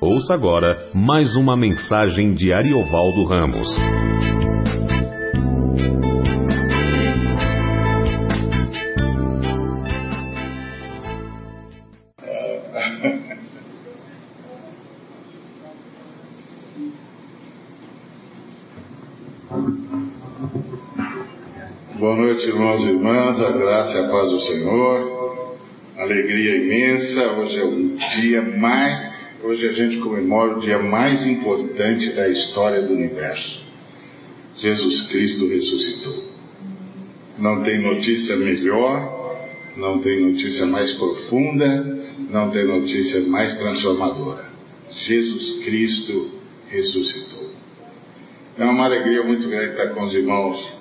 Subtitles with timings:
[0.00, 3.68] Ouça agora mais uma mensagem de Ariovaldo Ramos.
[21.98, 25.56] Boa noite, irmãos e irmãs, a graça e a paz do Senhor,
[25.96, 27.32] alegria imensa.
[27.38, 29.13] Hoje é um dia mais
[29.44, 33.62] Hoje a gente comemora o dia mais importante da história do universo.
[34.56, 36.24] Jesus Cristo ressuscitou.
[37.36, 39.36] Não tem notícia melhor,
[39.76, 44.48] não tem notícia mais profunda, não tem notícia mais transformadora.
[44.92, 46.38] Jesus Cristo
[46.70, 47.50] ressuscitou.
[48.56, 50.74] É uma alegria muito grande estar com os irmãos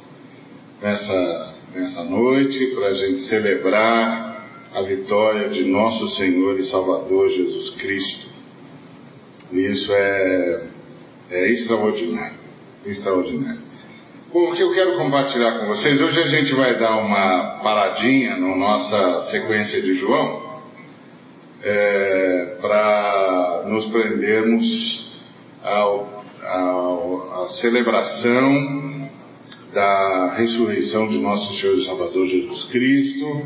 [0.82, 7.72] nessa, nessa noite para a gente celebrar a vitória de nosso Senhor e Salvador Jesus
[7.72, 8.33] Cristo
[9.54, 10.68] isso é,
[11.32, 12.38] é extraordinário.
[12.86, 13.62] Extraordinário.
[14.34, 18.36] Bom, o que eu quero compartilhar com vocês, hoje a gente vai dar uma paradinha
[18.36, 20.62] na nossa sequência de João,
[21.62, 25.12] é, para nos prendermos
[25.64, 29.10] ao, ao, à celebração
[29.72, 33.42] da ressurreição de nosso Senhor e Salvador Jesus Cristo,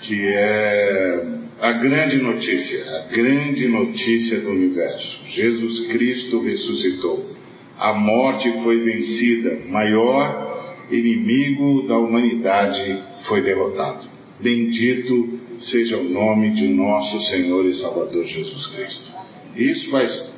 [0.00, 5.20] que é a grande notícia, a grande notícia do universo.
[5.26, 7.30] Jesus Cristo ressuscitou.
[7.76, 9.62] A morte foi vencida.
[9.66, 14.06] Maior inimigo da humanidade foi derrotado.
[14.40, 19.12] Bendito seja o nome de nosso Senhor e Salvador Jesus Cristo.
[19.56, 20.32] Isso faz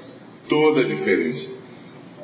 [0.49, 1.61] toda a diferença.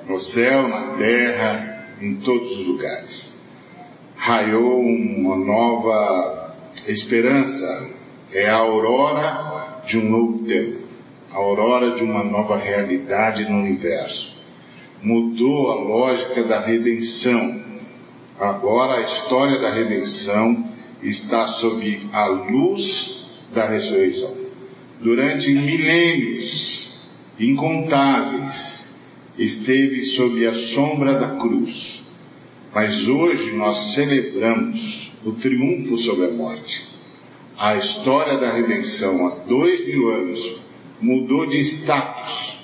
[0.08, 3.34] No céu, na terra, em todos os lugares.
[4.16, 7.95] Raiou uma nova esperança,
[8.32, 10.78] é a aurora de um novo tempo,
[11.32, 14.36] a aurora de uma nova realidade no universo.
[15.02, 17.64] Mudou a lógica da redenção.
[18.38, 20.64] Agora a história da redenção
[21.02, 23.16] está sob a luz
[23.54, 24.34] da ressurreição.
[25.00, 26.90] Durante milênios
[27.38, 28.96] incontáveis
[29.38, 32.02] esteve sob a sombra da cruz.
[32.74, 36.95] Mas hoje nós celebramos o triunfo sobre a morte
[37.58, 40.60] a história da redenção há dois mil anos
[41.00, 42.56] mudou de status.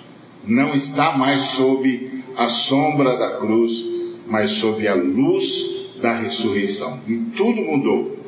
[0.46, 3.70] Não está mais sob a sombra da cruz,
[4.26, 5.44] mas sob a luz
[6.00, 7.00] da ressurreição.
[7.06, 8.18] E tudo mudou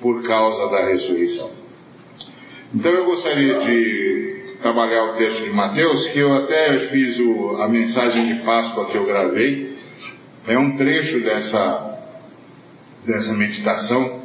[0.00, 1.50] por causa da ressurreição.
[2.74, 7.68] Então eu gostaria de trabalhar o texto de Mateus, que eu até fiz o, a
[7.68, 9.76] mensagem de Páscoa que eu gravei.
[10.46, 11.98] É um trecho dessa,
[13.06, 14.17] dessa meditação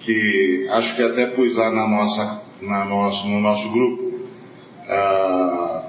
[0.00, 4.02] que acho que até pus lá na nossa, na nosso, no nosso grupo
[4.88, 5.82] uh,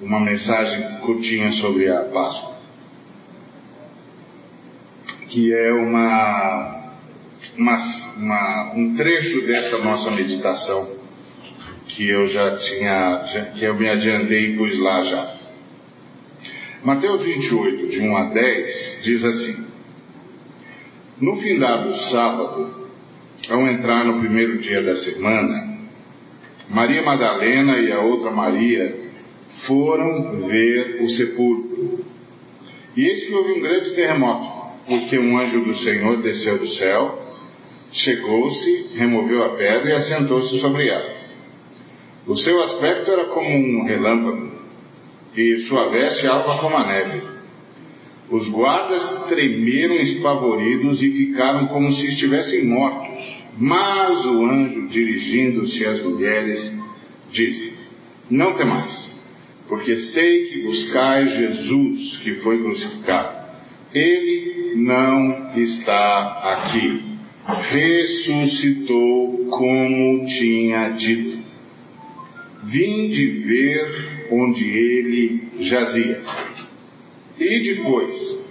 [0.00, 2.56] uma mensagem curtinha sobre a Páscoa,
[5.28, 6.94] que é uma,
[7.56, 7.76] uma,
[8.16, 10.98] uma, um trecho dessa nossa meditação
[11.88, 15.34] que eu já tinha, que eu me adiantei e pus lá já.
[16.84, 19.66] Mateus 28, de 1 a 10, diz assim:
[21.20, 22.77] No findar do sábado,
[23.50, 25.78] ao entrar no primeiro dia da semana,
[26.68, 28.94] Maria Madalena e a outra Maria
[29.66, 32.04] foram ver o sepulcro.
[32.96, 34.46] E eis que houve um grande terremoto,
[34.86, 37.26] porque um anjo do Senhor desceu do céu,
[37.92, 41.16] chegou-se, removeu a pedra e assentou-se sobre ela.
[42.26, 44.52] O seu aspecto era como um relâmpago,
[45.34, 47.22] e sua veste alva como a neve.
[48.30, 53.37] Os guardas tremeram espavoridos e ficaram como se estivessem mortos.
[53.60, 56.78] Mas o anjo, dirigindo-se às mulheres,
[57.32, 57.74] disse:
[58.30, 59.16] Não temais,
[59.68, 63.36] porque sei que buscais Jesus que foi crucificado.
[63.92, 67.02] Ele não está aqui.
[67.70, 71.38] Ressuscitou como tinha dito.
[72.64, 76.22] Vinde ver onde ele jazia.
[77.38, 78.47] E depois,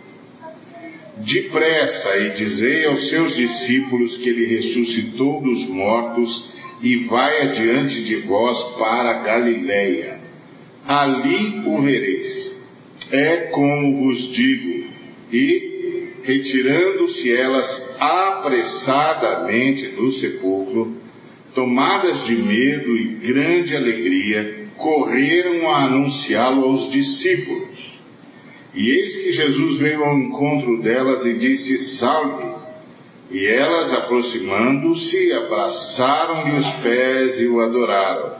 [1.25, 6.49] Depressa e dizei aos seus discípulos que ele ressuscitou dos mortos
[6.81, 10.19] e vai adiante de vós para Galiléia.
[10.87, 12.55] Ali o vereis.
[13.11, 14.87] É como vos digo.
[15.31, 20.97] E, retirando-se elas apressadamente do sepulcro,
[21.55, 27.86] tomadas de medo e grande alegria, correram a anunciá-lo aos discípulos.
[28.77, 32.55] E eis que Jesus veio ao encontro delas e disse: Salve!
[33.31, 38.37] E elas, aproximando-se, abraçaram-lhe os pés e o adoraram.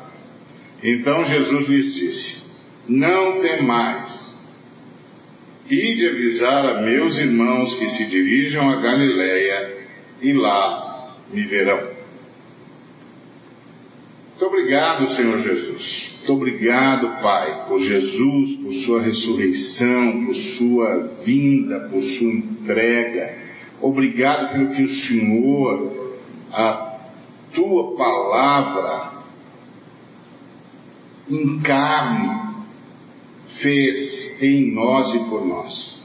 [0.84, 2.44] Então Jesus lhes disse:
[2.88, 4.28] Não temais.
[5.68, 9.78] Ide avisar a meus irmãos que se dirijam a Galiléia
[10.22, 11.98] e lá me verão.
[14.30, 16.17] Muito obrigado, Senhor Jesus.
[16.28, 23.38] Muito obrigado, Pai, por Jesus, por Sua ressurreição, por Sua vinda, por Sua entrega.
[23.82, 26.18] Obrigado pelo que o Senhor,
[26.52, 27.00] a
[27.56, 29.24] Tua palavra,
[31.32, 32.56] em carne,
[33.62, 35.98] fez em nós e por nós.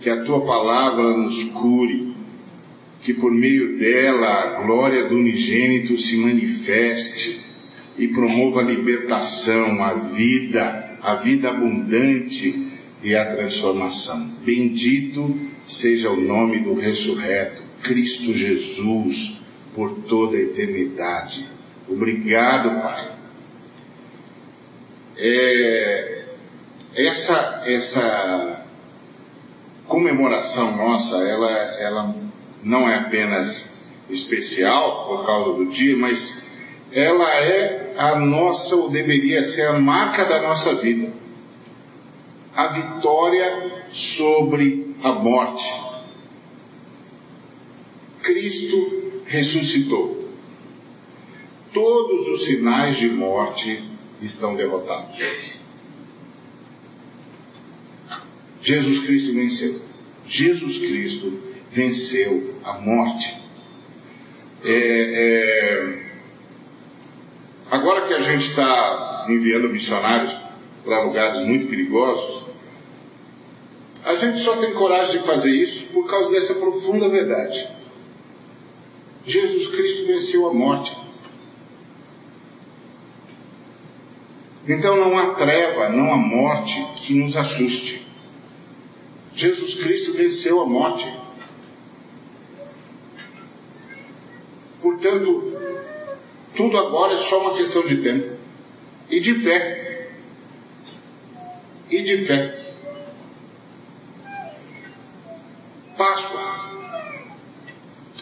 [0.00, 2.14] Que a Tua palavra nos cure
[3.02, 7.51] que por meio dela a glória do unigênito se manifeste
[7.98, 12.72] e promova a libertação, a vida, a vida abundante
[13.02, 14.36] e a transformação.
[14.44, 15.34] Bendito
[15.66, 19.36] seja o nome do ressurreto, Cristo Jesus,
[19.74, 21.46] por toda a eternidade.
[21.88, 23.12] Obrigado, Pai.
[25.16, 26.24] É,
[26.94, 28.66] essa, essa
[29.86, 31.50] comemoração nossa, ela,
[31.80, 32.14] ela
[32.62, 33.70] não é apenas
[34.08, 36.42] especial por causa do dia, mas
[36.92, 41.12] ela é a nossa, ou deveria ser a marca da nossa vida.
[42.54, 43.84] A vitória
[44.16, 45.64] sobre a morte.
[48.22, 50.28] Cristo ressuscitou.
[51.72, 53.82] Todos os sinais de morte
[54.20, 55.18] estão derrotados.
[58.62, 59.80] Jesus Cristo venceu.
[60.26, 61.42] Jesus Cristo
[61.72, 63.42] venceu a morte.
[64.64, 66.01] É, é,
[67.72, 70.30] agora que a gente está enviando missionários
[70.84, 72.44] para lugares muito perigosos,
[74.04, 77.66] a gente só tem coragem de fazer isso por causa dessa profunda verdade.
[79.24, 80.94] Jesus Cristo venceu a morte.
[84.68, 88.06] Então não há treva, não há morte que nos assuste.
[89.34, 91.10] Jesus Cristo venceu a morte.
[94.82, 95.52] Portanto,
[96.56, 98.36] tudo agora é só uma questão de tempo
[99.10, 100.08] e de fé.
[101.90, 102.62] E de fé.
[105.96, 106.72] Páscoa.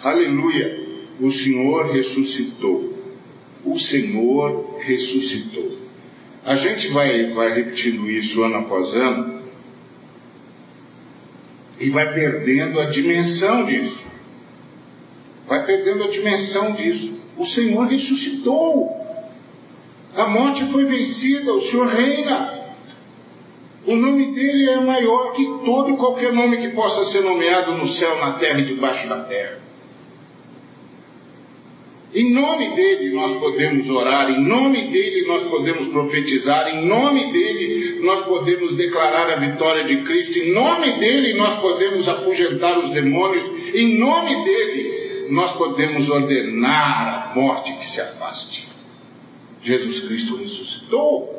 [0.02, 0.80] Aleluia.
[1.20, 2.98] O Senhor ressuscitou.
[3.64, 5.78] O Senhor ressuscitou.
[6.44, 9.40] A gente vai, vai repetindo isso ano após ano
[11.78, 14.10] e vai perdendo a dimensão disso
[15.50, 17.19] vai perdendo a dimensão disso.
[17.40, 18.86] O Senhor ressuscitou.
[20.14, 22.60] A morte foi vencida, o Senhor reina.
[23.86, 28.18] O nome dele é maior que todo qualquer nome que possa ser nomeado no céu,
[28.18, 29.58] na terra e debaixo da terra.
[32.14, 38.00] Em nome dele nós podemos orar, em nome dele nós podemos profetizar, em nome dele
[38.02, 43.74] nós podemos declarar a vitória de Cristo, em nome dele nós podemos afugentar os demônios,
[43.74, 48.68] em nome dele nós podemos ordenar morte que se afaste.
[49.62, 51.38] Jesus Cristo ressuscitou.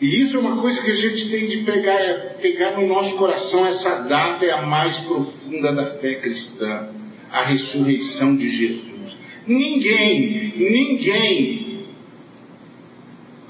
[0.00, 3.16] E isso é uma coisa que a gente tem de pegar, é pegar no nosso
[3.16, 3.66] coração.
[3.66, 6.88] Essa data é a mais profunda da fé cristã,
[7.30, 9.16] a ressurreição de Jesus.
[9.46, 11.84] Ninguém, ninguém,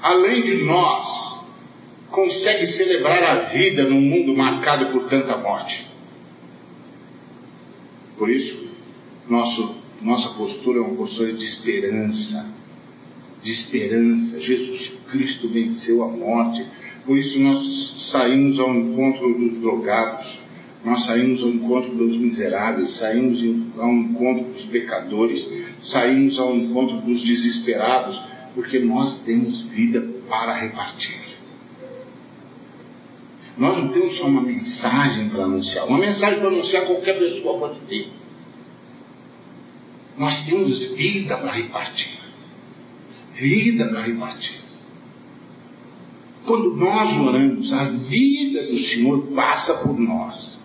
[0.01, 1.41] além de nós,
[2.09, 5.89] consegue celebrar a vida num mundo marcado por tanta morte.
[8.17, 8.70] Por isso,
[9.31, 12.53] nosso, nossa postura é uma postura de esperança.
[13.41, 14.41] De esperança.
[14.41, 16.65] Jesus Cristo venceu a morte.
[17.05, 20.39] Por isso, nós saímos ao encontro dos drogados.
[20.83, 23.39] Nós saímos ao encontro dos miseráveis, saímos
[23.77, 25.47] ao encontro dos pecadores,
[25.79, 28.19] saímos ao encontro dos desesperados,
[28.55, 31.21] porque nós temos vida para repartir.
[33.57, 35.87] Nós não temos só uma mensagem para anunciar.
[35.87, 38.20] Uma mensagem para anunciar qualquer pessoa pode ter.
[40.21, 42.11] Nós temos vida para repartir.
[43.33, 44.61] Vida para repartir.
[46.45, 50.59] Quando nós oramos, a vida do Senhor passa por nós.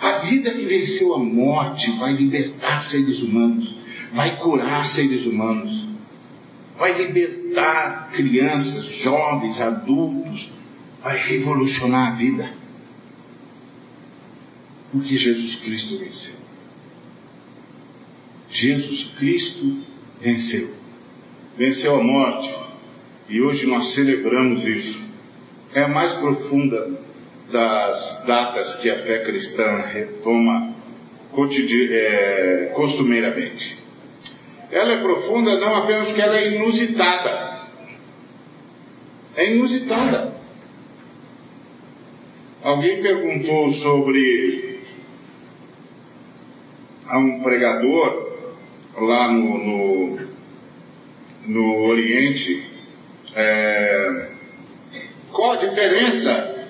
[0.00, 3.72] A vida que venceu a morte vai libertar seres humanos,
[4.12, 5.86] vai curar seres humanos,
[6.76, 10.48] vai libertar crianças, jovens, adultos,
[11.00, 12.52] vai revolucionar a vida.
[14.90, 16.39] Porque Jesus Cristo venceu.
[18.50, 19.78] Jesus Cristo
[20.20, 20.74] venceu.
[21.56, 22.54] Venceu a morte.
[23.28, 25.00] E hoje nós celebramos isso.
[25.74, 26.98] É a mais profunda
[27.52, 30.74] das datas que a fé cristã retoma
[31.32, 33.78] é, costumeiramente.
[34.70, 37.60] Ela é profunda não apenas porque ela é inusitada.
[39.36, 40.40] É inusitada.
[42.62, 44.80] Alguém perguntou sobre
[47.08, 48.29] a um pregador
[48.96, 50.28] lá no, no,
[51.46, 52.64] no Oriente
[53.34, 54.30] é,
[55.32, 56.68] qual a diferença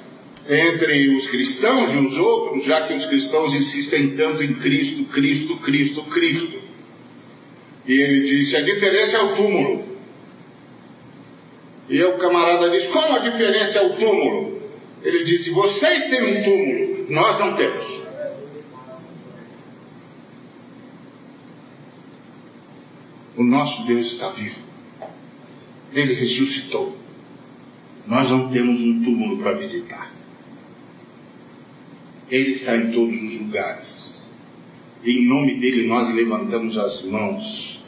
[0.49, 5.57] entre os cristãos e os outros, já que os cristãos insistem tanto em Cristo, Cristo,
[5.59, 6.61] Cristo, Cristo.
[7.87, 9.91] E ele disse: a diferença é o túmulo.
[11.89, 14.61] E o camarada disse: como a diferença é o túmulo?
[15.03, 18.00] Ele disse: vocês têm um túmulo, nós não temos.
[23.41, 24.61] O nosso Deus está vivo.
[25.95, 26.95] Ele ressuscitou.
[28.07, 30.13] Nós não temos um túmulo para visitar.
[32.29, 34.31] Ele está em todos os lugares.
[35.03, 37.83] Em nome dele nós levantamos as mãos,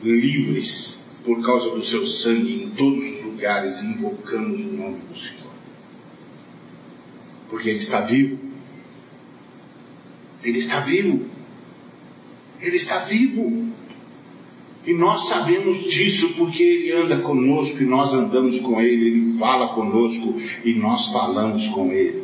[0.00, 5.54] livres por causa do seu sangue, em todos os lugares, invocamos o nome do Senhor.
[7.50, 8.38] Porque ele está vivo.
[10.44, 11.28] Ele está vivo.
[12.60, 13.74] Ele está vivo.
[14.86, 19.74] E nós sabemos disso porque Ele anda conosco e nós andamos com Ele, Ele fala
[19.74, 22.22] conosco e nós falamos com Ele.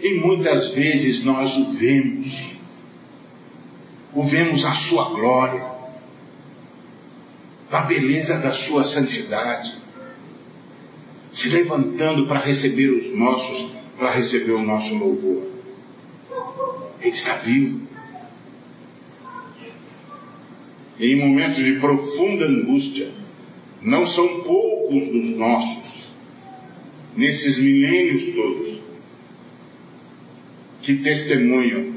[0.00, 2.52] E muitas vezes nós o vemos,
[4.14, 5.66] o vemos a Sua glória,
[7.72, 9.74] a beleza da Sua santidade,
[11.32, 15.44] se levantando para receber os nossos, para receber o nosso louvor.
[17.00, 17.85] Ele está vivo.
[20.98, 23.10] Em momentos de profunda angústia,
[23.82, 26.16] não são poucos dos nossos,
[27.16, 28.80] nesses milênios todos,
[30.82, 31.94] que testemunham: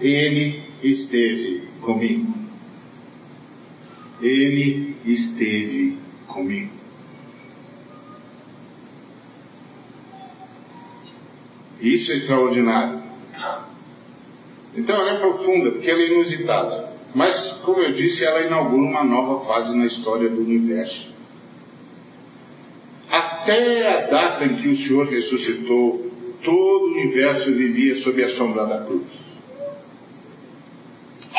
[0.00, 2.34] Ele esteve comigo.
[4.20, 5.96] Ele esteve
[6.28, 6.70] comigo.
[11.80, 13.02] Isso é extraordinário.
[14.76, 16.91] Então ela é profunda, porque ela é inusitada.
[17.14, 21.12] Mas, como eu disse, ela inaugura uma nova fase na história do universo.
[23.10, 26.10] Até a data em que o Senhor ressuscitou,
[26.42, 29.06] todo o universo vivia sob a sombra da cruz.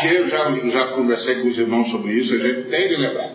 [0.04, 3.32] Eu já, já conversei com os irmãos sobre isso, a gente tem de lembrar.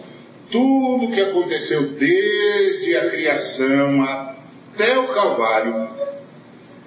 [0.50, 5.88] Tudo que aconteceu desde a criação até o Calvário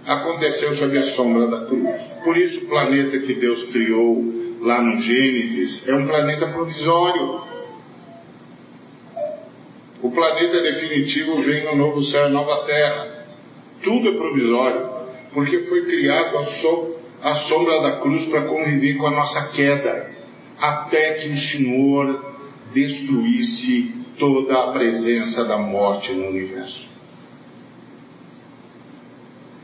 [0.05, 1.89] aconteceu sob a sombra da cruz.
[2.24, 7.41] Por isso, o planeta que Deus criou lá no Gênesis, é um planeta provisório.
[10.01, 13.25] O planeta definitivo vem no novo céu e nova terra.
[13.84, 14.89] Tudo é provisório,
[15.34, 20.12] porque foi criado à, so, à sombra da cruz para conviver com a nossa queda,
[20.60, 22.34] até que o Senhor
[22.72, 26.88] destruísse toda a presença da morte no universo.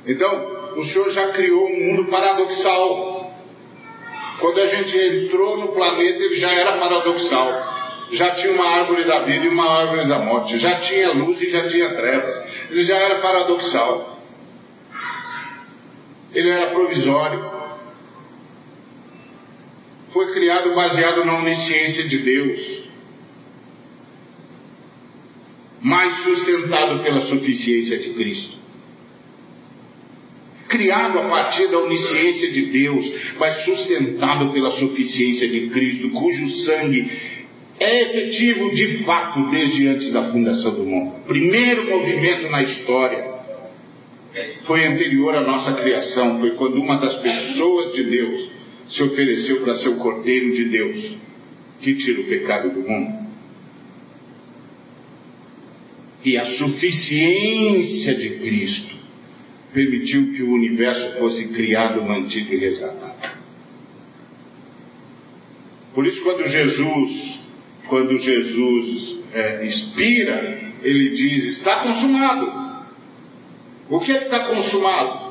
[0.07, 3.16] Então, o Senhor já criou um mundo paradoxal.
[4.39, 7.75] Quando a gente entrou no planeta, ele já era paradoxal.
[8.11, 10.57] Já tinha uma árvore da vida e uma árvore da morte.
[10.59, 12.43] Já tinha luz e já tinha trevas.
[12.69, 14.19] Ele já era paradoxal.
[16.33, 17.51] Ele era provisório.
[20.13, 22.83] Foi criado baseado na onisciência de Deus,
[25.81, 28.56] mas sustentado pela suficiência de Cristo
[30.77, 37.09] criado a partir da onisciência de Deus, mas sustentado pela suficiência de Cristo, cujo sangue
[37.79, 41.25] é efetivo de fato desde antes da fundação do mundo.
[41.27, 43.37] Primeiro movimento na história
[44.65, 48.49] foi anterior à nossa criação, foi quando uma das pessoas de Deus
[48.89, 51.17] se ofereceu para ser o Cordeiro de Deus,
[51.81, 53.27] que tira o pecado do mundo.
[56.23, 58.96] E a suficiência de Cristo
[59.73, 63.37] permitiu que o universo fosse criado, mantido e resgatado.
[65.93, 67.39] Por isso, quando Jesus,
[67.87, 72.67] quando Jesus é, expira, ele diz: está consumado.
[73.89, 75.27] O que é que está consumado?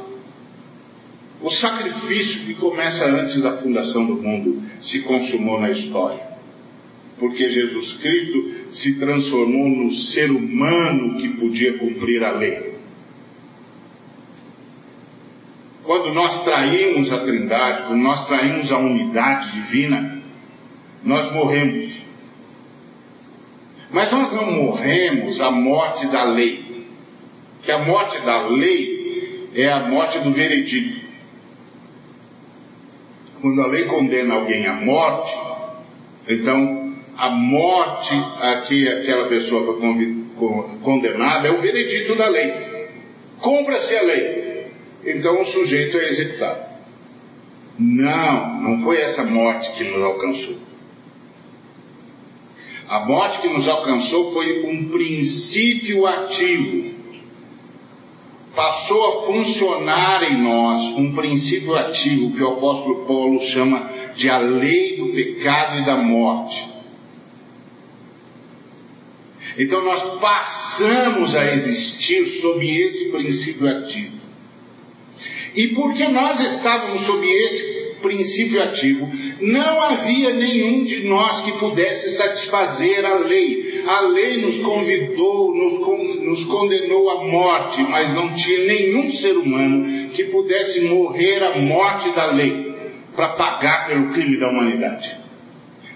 [1.42, 6.26] O sacrifício que começa antes da fundação do mundo se consumou na história.
[7.18, 12.75] Porque Jesus Cristo se transformou no ser humano que podia cumprir a lei.
[15.86, 20.20] Quando nós traímos a Trindade, quando nós traímos a unidade divina,
[21.04, 21.94] nós morremos.
[23.92, 26.86] Mas nós não morremos a morte da lei.
[27.62, 31.06] Que a morte da lei é a morte do veredito.
[33.40, 35.32] Quando a lei condena alguém à morte,
[36.28, 40.26] então a morte a que aquela pessoa foi
[40.82, 42.88] condenada é o veredito da lei.
[43.38, 44.45] Cumpra-se a lei.
[45.06, 46.66] Então o sujeito é executado.
[47.78, 50.56] Não, não foi essa morte que nos alcançou.
[52.88, 56.94] A morte que nos alcançou foi um princípio ativo.
[58.54, 64.38] Passou a funcionar em nós um princípio ativo que o apóstolo Paulo chama de a
[64.38, 66.76] lei do pecado e da morte.
[69.58, 74.15] Então nós passamos a existir sob esse princípio ativo.
[75.56, 79.08] E porque nós estávamos sob esse princípio ativo,
[79.40, 83.82] não havia nenhum de nós que pudesse satisfazer a lei.
[83.86, 90.10] A lei nos convidou, nos, nos condenou à morte, mas não tinha nenhum ser humano
[90.10, 92.66] que pudesse morrer a morte da lei
[93.14, 95.16] para pagar pelo crime da humanidade.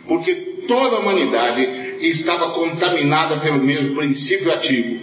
[0.09, 0.35] Porque
[0.67, 1.62] toda a humanidade
[2.00, 5.00] estava contaminada pelo mesmo princípio ativo.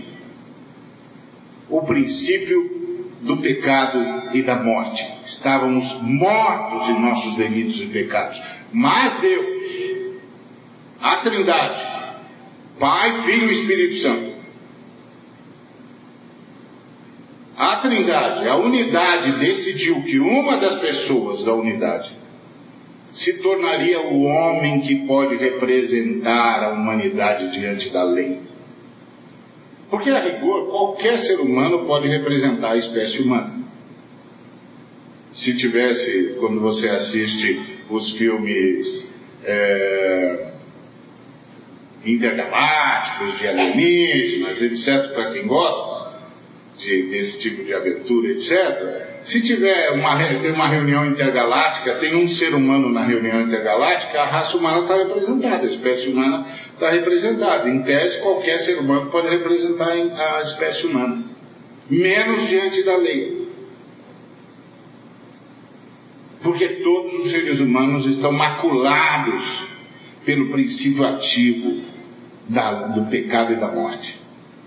[1.70, 2.76] O princípio
[3.22, 4.00] do pecado
[4.34, 5.04] e da morte.
[5.26, 8.40] Estávamos mortos em nossos delitos e pecados.
[8.72, 10.22] Mas Deus,
[11.02, 11.88] a Trindade,
[12.80, 14.38] Pai, Filho e Espírito Santo,
[17.58, 22.12] a Trindade, a unidade, decidiu que uma das pessoas da unidade
[23.12, 28.42] se tornaria o homem que pode representar a humanidade diante da lei.
[29.89, 33.58] Porque, a rigor, qualquer ser humano pode representar a espécie humana.
[35.32, 39.15] Se tivesse, quando você assiste os filmes
[39.46, 40.51] é,
[42.06, 46.20] intergalácticos, de alienígenas, etc., para quem gosta
[46.79, 52.27] de, desse tipo de aventura, etc., se tiver uma, tem uma reunião intergaláctica, tem um
[52.29, 56.46] ser humano na reunião intergaláctica, a raça humana está representada, a espécie humana
[56.77, 57.68] está representada.
[57.70, 61.24] Em tese, qualquer ser humano pode representar a espécie humana,
[61.90, 63.48] menos diante da lei.
[66.42, 69.68] Porque todos os seres humanos estão maculados
[70.24, 71.81] pelo princípio ativo
[72.48, 74.16] da, do pecado e da morte.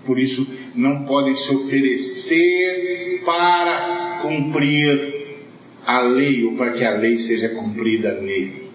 [0.05, 0.45] Por isso,
[0.75, 5.21] não podem se oferecer para cumprir
[5.85, 8.69] a lei ou para que a lei seja cumprida nele.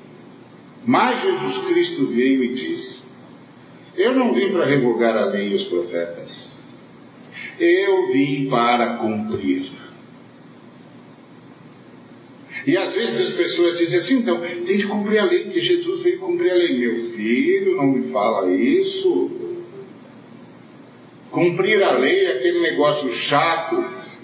[0.86, 3.05] Mas Jesus Cristo veio e disse:
[3.96, 6.74] Eu não vim para revogar a lei e os profetas,
[7.58, 9.70] eu vim para cumprir.
[12.66, 16.02] E às vezes as pessoas dizem assim, então, tem de cumprir a lei, porque Jesus
[16.02, 16.76] veio cumprir a lei.
[16.76, 19.30] Meu filho, não me fala isso.
[21.30, 23.76] Cumprir a lei é aquele negócio chato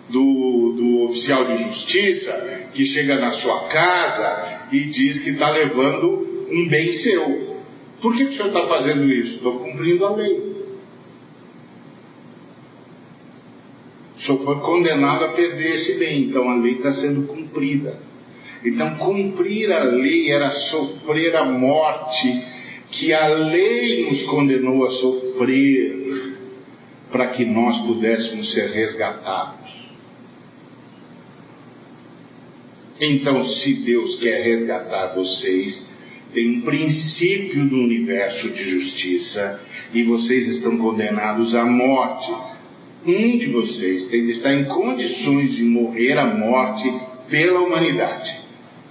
[0.08, 6.48] do, do oficial de justiça que chega na sua casa e diz que está levando
[6.50, 7.51] um bem seu.
[8.02, 9.36] Por que, que o senhor está fazendo isso?
[9.36, 10.52] Estou cumprindo a lei.
[14.16, 18.00] O senhor foi condenado a perder esse bem, então a lei está sendo cumprida.
[18.64, 22.44] Então, cumprir a lei era sofrer a morte
[22.90, 26.36] que a lei nos condenou a sofrer,
[27.10, 29.82] para que nós pudéssemos ser resgatados.
[33.00, 35.91] Então, se Deus quer resgatar vocês,
[36.32, 39.60] tem um princípio do universo de justiça
[39.92, 42.32] e vocês estão condenados à morte.
[43.04, 46.90] Um de vocês tem de estar em condições de morrer a morte
[47.28, 48.34] pela humanidade,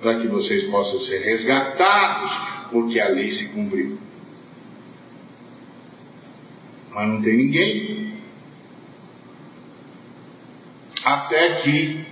[0.01, 2.32] para que vocês possam ser resgatados,
[2.71, 3.97] porque a lei se cumpriu.
[6.93, 8.12] Mas não tem ninguém.
[11.04, 12.11] Até que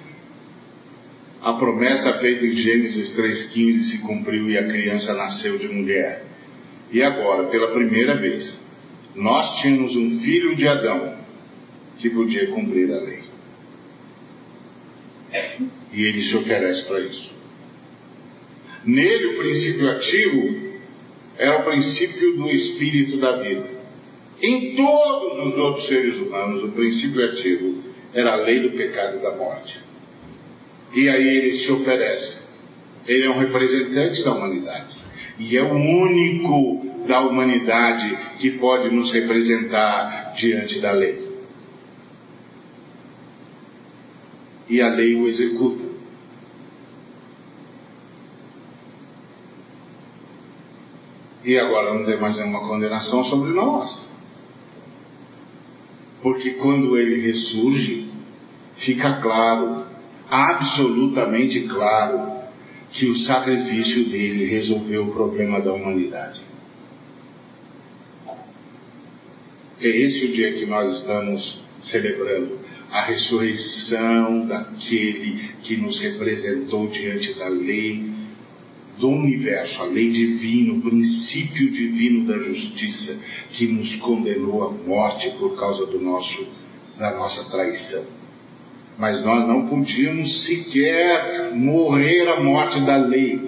[1.41, 6.25] a promessa feita em Gênesis 3,15 se cumpriu e a criança nasceu de mulher.
[6.91, 8.61] E agora, pela primeira vez,
[9.15, 11.15] nós tínhamos um filho de Adão
[11.97, 13.23] que podia cumprir a lei.
[15.93, 17.31] E ele se oferece para isso.
[18.85, 20.69] Nele, o princípio ativo
[21.37, 23.79] era o princípio do espírito da vida.
[24.41, 29.21] Em todos os outros seres humanos, o princípio ativo era a lei do pecado e
[29.21, 29.88] da morte.
[30.93, 32.39] E aí ele se oferece.
[33.05, 34.97] Ele é um representante da humanidade.
[35.39, 41.29] E é o único da humanidade que pode nos representar diante da lei.
[44.67, 45.89] E a lei o executa.
[51.43, 54.07] E agora não tem mais nenhuma condenação sobre nós.
[56.21, 58.11] Porque quando ele ressurge,
[58.75, 59.88] fica claro
[60.29, 62.39] absolutamente claro
[62.91, 66.41] que o sacrifício dele resolveu o problema da humanidade.
[69.81, 72.59] É esse o dia que nós estamos celebrando
[72.91, 78.09] a ressurreição daquele que nos representou diante da lei
[78.97, 83.17] do universo, a lei divina, o princípio divino da justiça
[83.51, 86.45] que nos condenou à morte por causa do nosso
[86.97, 88.18] da nossa traição.
[88.99, 93.39] Mas nós não podíamos sequer morrer a morte da lei.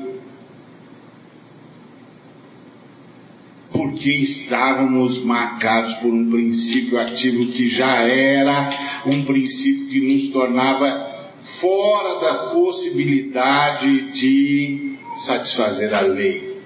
[3.74, 11.12] Porque estávamos marcados por um princípio ativo que já era um princípio que nos tornava
[11.60, 16.62] fora da possibilidade de satisfazer a lei.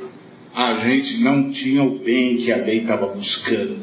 [0.54, 3.80] A gente não tinha o bem que a lei estava buscando.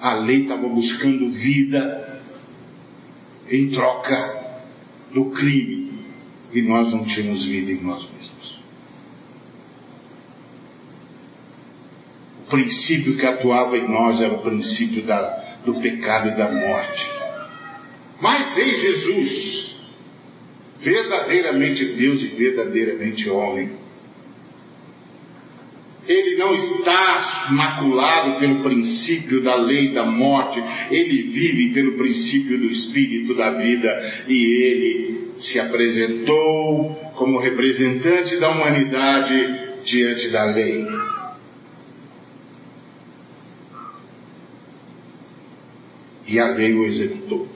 [0.00, 2.05] A lei estava buscando vida
[3.50, 4.60] em troca
[5.12, 5.86] do crime.
[6.52, 8.58] E nós não tínhamos vida em nós mesmos.
[12.40, 17.10] O princípio que atuava em nós era o princípio da, do pecado e da morte.
[18.20, 19.74] Mas em Jesus,
[20.80, 23.85] verdadeiramente Deus e verdadeiramente homem.
[26.08, 32.66] Ele não está maculado pelo princípio da lei da morte, ele vive pelo princípio do
[32.66, 40.86] espírito da vida e ele se apresentou como representante da humanidade diante da lei.
[46.28, 47.48] E a lei o executou.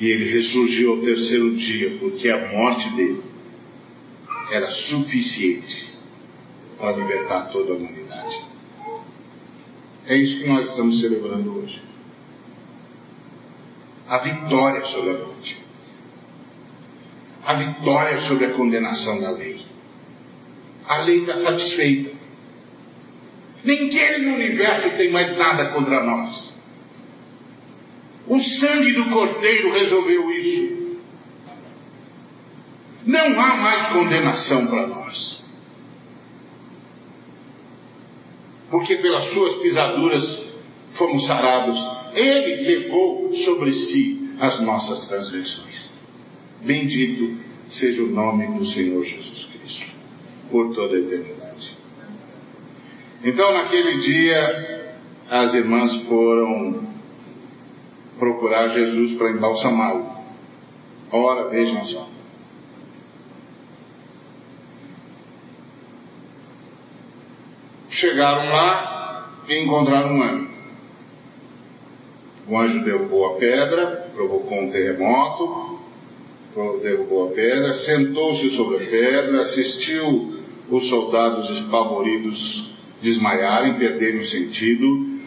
[0.00, 3.25] E ele ressurgiu ao terceiro dia, porque a morte dele
[4.50, 5.88] era suficiente
[6.78, 8.44] para libertar toda a humanidade.
[10.06, 11.80] É isso que nós estamos celebrando hoje.
[14.08, 15.58] A vitória sobre a morte.
[17.44, 19.60] A vitória sobre a condenação da lei.
[20.86, 22.14] A lei está satisfeita.
[23.64, 26.54] Ninguém no universo tem mais nada contra nós.
[28.28, 30.85] O sangue do Cordeiro resolveu isso.
[33.06, 35.42] Não há mais condenação para nós.
[38.70, 40.46] Porque pelas suas pisaduras
[40.94, 41.78] fomos sarados.
[42.14, 45.94] Ele levou sobre si as nossas transgressões.
[46.62, 47.38] Bendito
[47.68, 49.86] seja o nome do Senhor Jesus Cristo,
[50.50, 51.76] por toda a eternidade.
[53.22, 54.96] Então, naquele dia,
[55.30, 56.86] as irmãs foram
[58.18, 60.16] procurar Jesus para embalsamá-lo.
[61.12, 62.15] Ora, vejam só.
[67.96, 70.48] Chegaram lá e encontraram um anjo.
[72.46, 75.80] O anjo derrubou a pedra, provocou um terremoto,
[76.82, 85.20] derrubou a pedra, sentou-se sobre a pedra, assistiu os soldados espavoridos desmaiarem, perderem o sentido,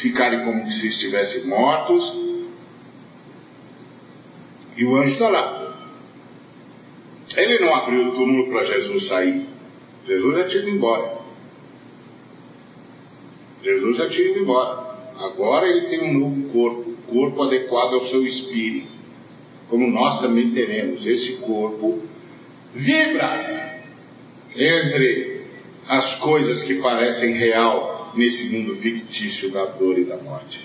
[0.00, 2.24] ficarem como se estivessem mortos,
[4.78, 5.74] e o anjo está lá.
[7.36, 9.46] Ele não abriu o túmulo para Jesus sair.
[10.06, 11.23] Jesus já tinha ido embora.
[13.64, 14.94] Jesus já tinha ido embora.
[15.18, 18.92] Agora ele tem um novo corpo, corpo adequado ao seu espírito.
[19.70, 21.04] Como nós também teremos.
[21.06, 22.02] Esse corpo
[22.74, 23.80] vibra
[24.54, 25.42] entre
[25.88, 30.60] as coisas que parecem real nesse mundo fictício da dor e da morte.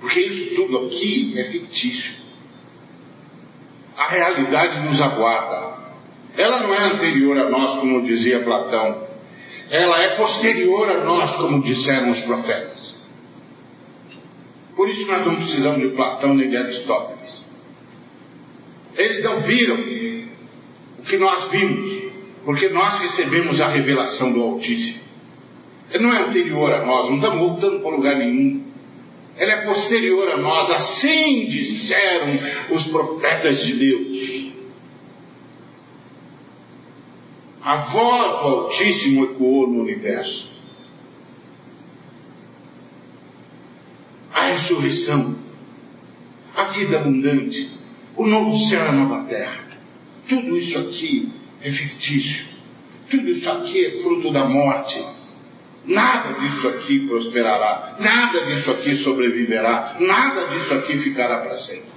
[0.00, 2.14] Porque isso tudo aqui é fictício.
[3.96, 5.76] A realidade nos aguarda.
[6.36, 9.05] Ela não é anterior a nós, como dizia Platão.
[9.70, 13.04] Ela é posterior a nós, como disseram os profetas.
[14.74, 17.46] Por isso nós não precisamos de Platão nem de Aristóteles.
[18.94, 19.76] Eles não viram
[20.98, 22.12] o que nós vimos,
[22.44, 25.00] porque nós recebemos a revelação do Altíssimo.
[25.90, 28.66] Ele não é anterior a nós, não estamos voltando para lugar nenhum
[29.36, 32.38] ela é posterior a nós, assim disseram
[32.70, 34.45] os profetas de Deus.
[37.66, 40.48] A voz do Altíssimo ecoou no universo.
[44.32, 45.36] A ressurreição,
[46.54, 47.70] a vida abundante,
[48.16, 49.64] o novo céu e a nova terra.
[50.28, 51.28] Tudo isso aqui
[51.60, 52.46] é fictício.
[53.10, 55.04] Tudo isso aqui é fruto da morte
[55.86, 61.95] Nada disso aqui prosperará, nada disso aqui sobreviverá, nada disso aqui ficará para sempre.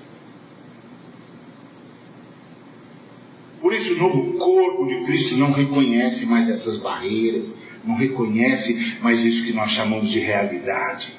[3.62, 9.24] Por isso, o novo corpo de Cristo não reconhece mais essas barreiras, não reconhece mais
[9.24, 11.14] isso que nós chamamos de realidade.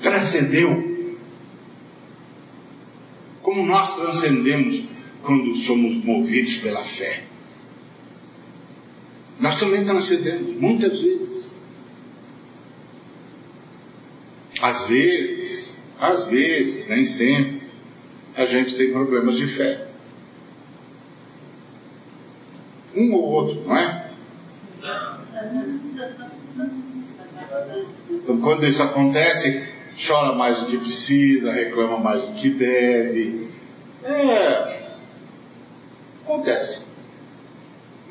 [0.00, 0.90] Transcendeu.
[3.42, 4.84] Como nós transcendemos
[5.22, 7.24] quando somos movidos pela fé.
[9.38, 11.56] Nós também transcendemos, muitas vezes.
[14.60, 17.61] Às vezes, às vezes, nem sempre,
[18.36, 19.86] a gente tem problemas de fé.
[22.94, 24.10] Um ou outro, não é?
[28.10, 29.68] Então, quando isso acontece,
[30.06, 33.48] chora mais do que precisa, reclama mais do que deve.
[34.04, 34.82] É.
[36.24, 36.91] Acontece.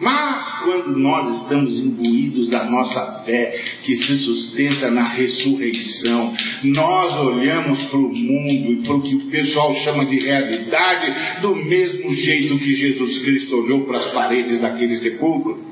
[0.01, 7.83] Mas quando nós estamos imbuídos da nossa fé, que se sustenta na ressurreição, nós olhamos
[7.83, 12.57] para o mundo e para o que o pessoal chama de realidade, do mesmo jeito
[12.57, 15.63] que Jesus Cristo olhou para as paredes daquele sepulcro.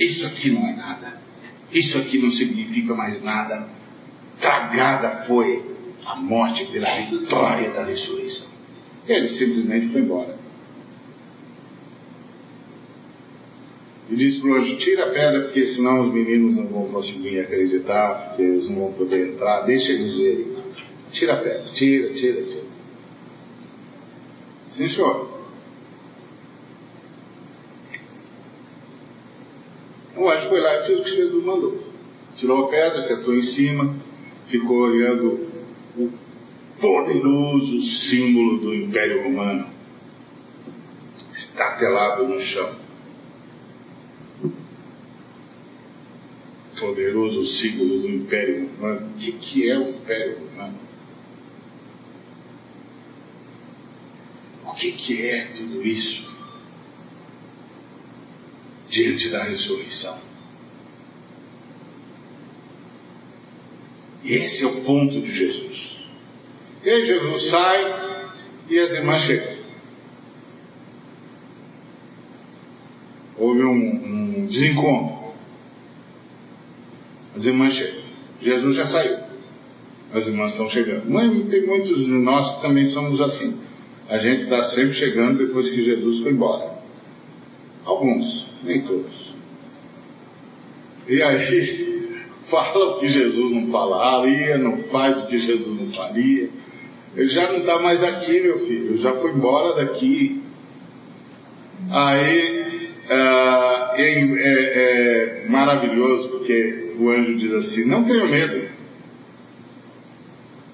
[0.00, 1.20] Isso aqui não é nada.
[1.70, 3.68] Isso aqui não significa mais nada.
[4.40, 5.62] Tragada foi
[6.06, 8.48] a morte pela vitória da ressurreição.
[9.06, 10.37] Ele simplesmente foi embora.
[14.10, 17.40] E disse para o anjo: tira a pedra, porque senão os meninos não vão conseguir
[17.40, 20.58] acreditar, porque eles não vão poder entrar, deixa eles verem.
[21.12, 22.68] Tira a pedra, tira, tira, tira.
[24.72, 25.38] Sim, senhor.
[30.16, 31.84] O anjo foi lá e fez o que Jesus mandou.
[32.36, 33.94] Tirou a pedra, sentou em cima,
[34.48, 35.48] ficou olhando
[35.96, 36.10] o
[36.80, 39.66] poderoso símbolo do Império Romano,
[41.32, 42.87] estatelado no chão.
[46.78, 49.10] Poderoso símbolo do Império Romano.
[49.14, 50.78] O que, que é o Império Romano?
[54.66, 56.28] O que, que é tudo isso?
[58.88, 60.18] diante da ressurreição.
[64.24, 65.98] Esse é o ponto de Jesus.
[66.84, 68.30] E aí Jesus sai
[68.68, 69.58] e as irmãs chegam.
[73.36, 75.17] Houve um, um desencontro.
[77.38, 78.00] As irmãs chegam.
[78.42, 79.16] Jesus já saiu.
[80.12, 81.08] As irmãs estão chegando.
[81.08, 83.56] Mas tem muitos de nós que também somos assim.
[84.08, 86.78] A gente está sempre chegando depois que Jesus foi embora.
[87.84, 89.32] Alguns nem todos.
[91.06, 92.08] E aí
[92.50, 96.48] fala o que Jesus não falaria, não faz o que Jesus não faria.
[97.14, 100.42] Ele já não está mais aqui, meu filho, já foi embora daqui.
[101.88, 108.68] Aí é, é, é, é maravilhoso porque o anjo diz assim: não tenha medo.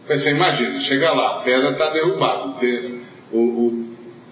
[0.09, 2.61] Você imagina, chega lá, a pedra está derrubada,
[3.33, 3.85] o, o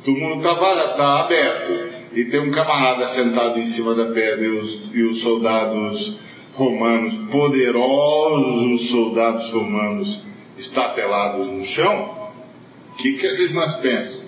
[0.04, 0.54] túmulo está
[0.96, 5.22] tá aberto, e tem um camarada sentado em cima da pedra e os, e os
[5.22, 6.20] soldados
[6.54, 10.22] romanos, poderosos soldados romanos,
[10.58, 12.32] estatelados no chão,
[12.92, 14.22] o que, que as irmãs pensam?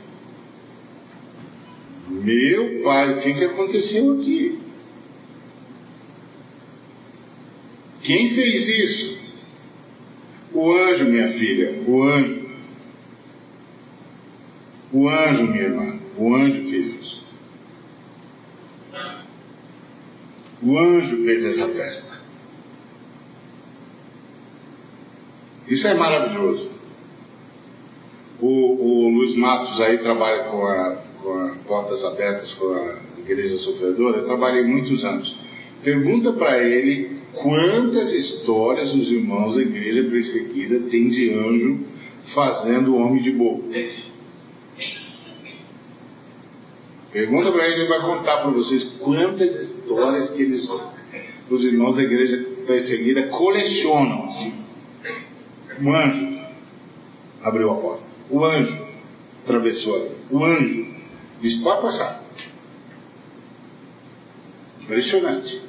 [2.08, 4.63] Meu pai, o que, que aconteceu aqui?
[8.04, 9.18] Quem fez isso?
[10.52, 12.44] O anjo, minha filha, o anjo.
[14.92, 17.24] O anjo, minha irmã, o anjo fez isso.
[20.62, 22.14] O anjo fez essa festa.
[25.66, 26.70] Isso é maravilhoso.
[28.40, 33.58] O, o Luiz Matos aí trabalha com a, com a Portas Abertas, com a Igreja
[33.58, 34.18] Sofredora.
[34.18, 35.34] Eu trabalhei muitos anos.
[35.82, 41.80] Pergunta para ele quantas histórias os irmãos da igreja perseguida têm de anjo
[42.34, 43.64] fazendo homem de boca.
[47.12, 50.68] Pergunta para ele, ele vai contar para vocês quantas histórias que eles,
[51.48, 54.24] os irmãos da igreja perseguida colecionam.
[54.24, 54.52] Assim.
[55.80, 56.40] O anjo
[57.42, 58.02] abriu a porta.
[58.30, 58.84] O anjo
[59.44, 60.10] atravessou ali.
[60.30, 60.86] O anjo
[61.40, 62.24] disse: pode passar.
[64.82, 65.62] Impressionante.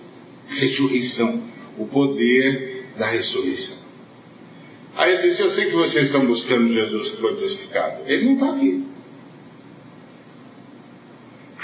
[0.48, 1.44] Ressurreição.
[1.78, 3.78] O poder da ressurreição.
[4.96, 8.04] Aí ele disse: Eu sei que vocês estão buscando Jesus que foi crucificado.
[8.08, 8.86] Ele não está aqui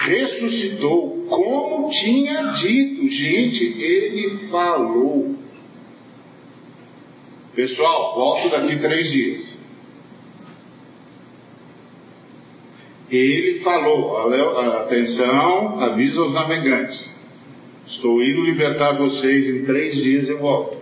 [0.02, 3.08] ressuscitou, como tinha dito.
[3.08, 5.36] Gente, ele falou.
[7.56, 9.62] Pessoal, volto daqui três dias.
[13.10, 14.18] Ele falou,
[14.78, 17.12] atenção, avisa os navegantes.
[17.88, 20.78] Estou indo libertar vocês em três dias e volto.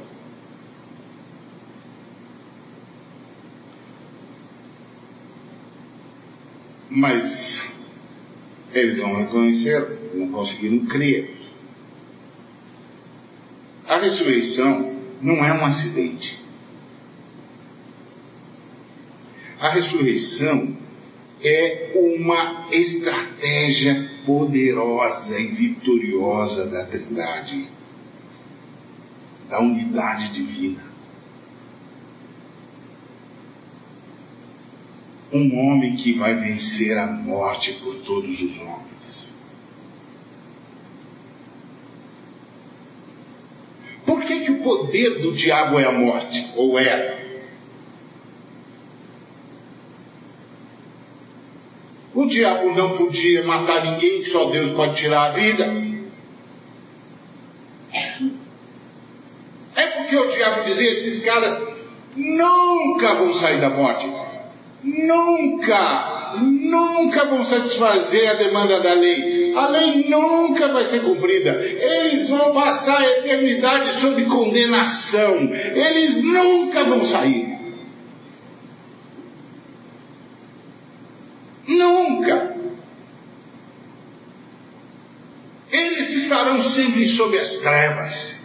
[6.90, 7.70] Mas
[8.74, 11.38] eles não reconheceram, não conseguiram crer.
[13.88, 16.40] A ressurreição não é um acidente.
[19.60, 20.78] A ressurreição
[21.44, 27.68] é uma estratégia poderosa e vitoriosa da Trindade,
[29.50, 30.84] da unidade divina.
[35.34, 39.40] Um homem que vai vencer a morte por todos os homens.
[44.06, 46.52] Por que, que o poder do diabo é a morte?
[46.56, 47.29] Ou era?
[52.20, 55.74] O diabo não podia matar ninguém, só Deus pode tirar a vida.
[59.74, 61.64] É porque o diabo dizia: esses caras
[62.18, 64.06] nunca vão sair da morte.
[64.84, 69.54] Nunca, nunca vão satisfazer a demanda da lei.
[69.56, 71.52] A lei nunca vai ser cumprida.
[71.52, 75.38] Eles vão passar a eternidade sob condenação.
[75.54, 77.60] Eles nunca vão sair.
[81.70, 82.56] Nunca.
[85.72, 88.40] Eles estarão sempre sob as trevas.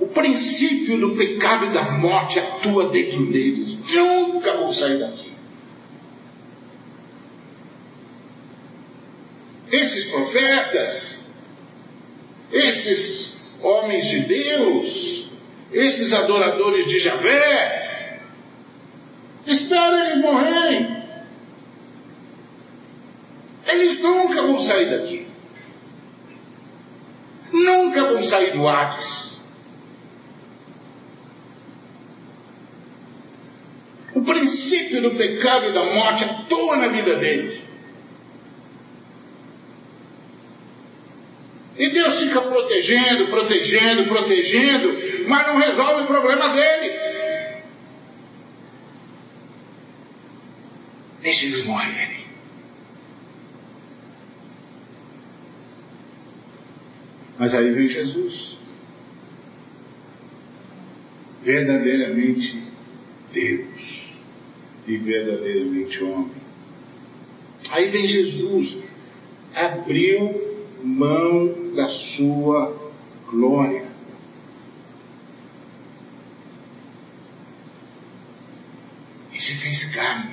[0.00, 3.76] O princípio do pecado e da morte atua dentro deles.
[3.94, 5.32] Nunca vão sair daqui.
[9.72, 11.18] Esses profetas,
[12.52, 15.30] esses homens de Deus,
[15.72, 17.84] esses adoradores de Javé,
[19.46, 21.03] Espera eles morrerem.
[23.74, 25.26] Eles nunca vão sair daqui.
[27.52, 29.34] Nunca vão sair do Hades.
[34.14, 37.74] O princípio do pecado e da morte atua na vida deles.
[41.76, 46.96] E Deus fica protegendo, protegendo, protegendo, mas não resolve o problema deles.
[51.22, 52.23] Deixe eles morrerem.
[57.44, 58.56] Mas aí vem Jesus.
[61.42, 62.72] Verdadeiramente
[63.34, 64.14] Deus
[64.86, 66.36] e verdadeiramente homem.
[67.68, 68.78] Aí vem Jesus,
[69.54, 72.92] abriu mão da sua
[73.30, 73.90] glória.
[79.34, 80.32] E se fez carne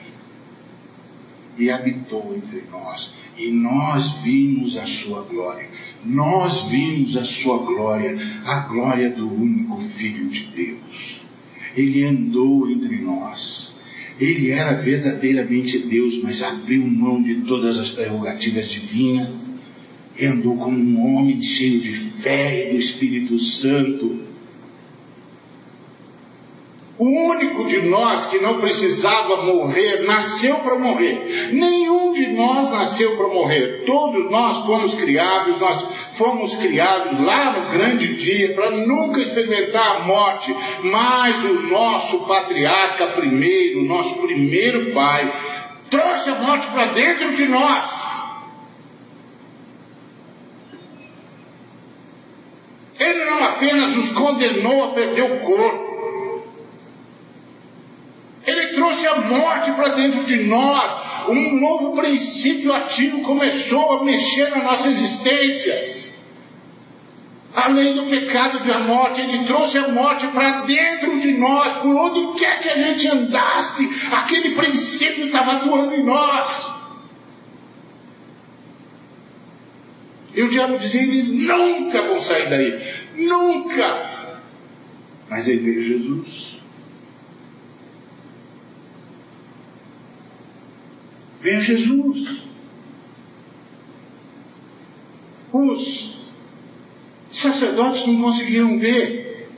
[1.57, 3.13] e habitou entre nós.
[3.37, 5.69] E nós vimos a sua glória.
[6.05, 11.21] Nós vimos a sua glória, a glória do único Filho de Deus.
[11.75, 13.79] Ele andou entre nós.
[14.19, 19.49] Ele era verdadeiramente Deus, mas abriu mão de todas as prerrogativas divinas
[20.19, 24.30] e andou como um homem cheio de fé e do Espírito Santo
[27.01, 31.49] o único de nós que não precisava morrer nasceu para morrer.
[31.51, 33.85] Nenhum de nós nasceu para morrer.
[33.87, 35.87] Todos nós fomos criados, nós
[36.19, 40.55] fomos criados lá no grande dia para nunca experimentar a morte.
[40.83, 45.33] Mas o nosso patriarca primeiro, nosso primeiro pai,
[45.89, 48.11] trouxe a morte para dentro de nós.
[52.99, 55.90] Ele não apenas nos condenou a perder o corpo,
[58.45, 61.29] ele trouxe a morte para dentro de nós.
[61.29, 66.01] Um novo princípio ativo começou a mexer na nossa existência.
[67.53, 72.39] Além do pecado da morte, Ele trouxe a morte para dentro de nós, por onde
[72.39, 76.71] quer que a gente andasse, aquele princípio estava atuando em nós.
[80.33, 84.31] E o diabo dizia: eles nunca vão sair daí, nunca.
[85.29, 86.60] Mas ele veio Jesus.
[91.41, 92.43] Veio Jesus.
[95.51, 96.15] Os
[97.31, 99.49] sacerdotes não conseguiram ver.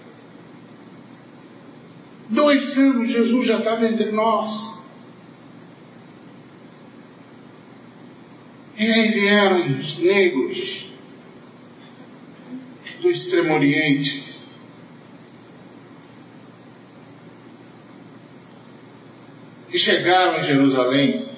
[2.29, 4.81] Dois anos Jesus já estava entre nós.
[8.77, 10.85] E aí vieram os negros
[13.01, 14.23] do Extremo Oriente.
[19.71, 21.32] E chegaram em Jerusalém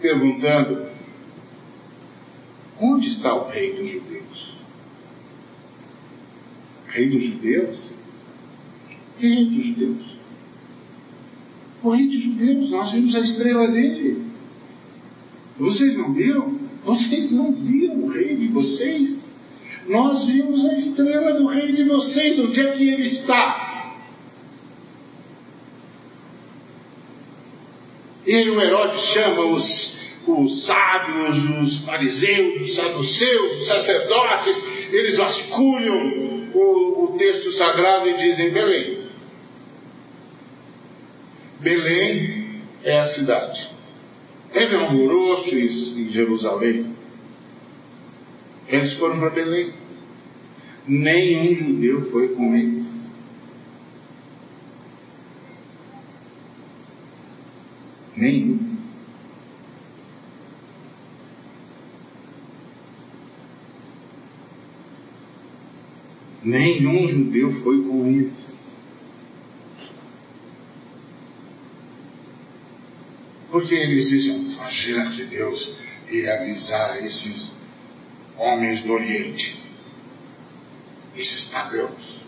[0.00, 0.86] perguntando:
[2.80, 4.58] onde está o rei dos judeus?
[6.88, 7.94] Rei dos judeus?
[9.18, 10.18] Rei dos judeus?
[11.82, 14.24] O rei dos judeus, nós vimos a estrela dele.
[15.58, 16.58] Vocês não viram?
[16.84, 19.28] Vocês não viram o rei de vocês?
[19.88, 23.67] Nós vimos a estrela do rei de vocês, onde é que ele está?
[28.28, 34.62] E o Herodes chama os, os sábios, os fariseus, os saduceus, os sacerdotes,
[34.92, 38.98] eles vasculham o, o texto sagrado e dizem Belém.
[41.60, 43.70] Belém é a cidade.
[44.52, 46.94] Teve alvoroço em Jerusalém.
[48.68, 49.72] Eles foram para Belém.
[50.86, 52.97] Nenhum judeu foi com eles.
[58.18, 58.76] Nenhum.
[66.42, 68.32] Nenhum judeu foi com eles.
[73.52, 75.76] Porque eles dizem, imagina que Deus
[76.10, 77.56] ia avisar esses
[78.36, 79.62] homens do Oriente,
[81.16, 82.20] esses pagãos.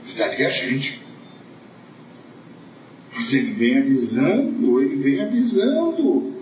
[0.00, 1.03] Avisaria a gente.
[3.16, 6.34] Ele vem avisando, ele vem avisando.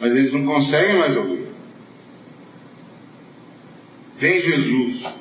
[0.00, 1.48] Mas eles não conseguem mais ouvir.
[4.18, 5.14] Vem Jesus.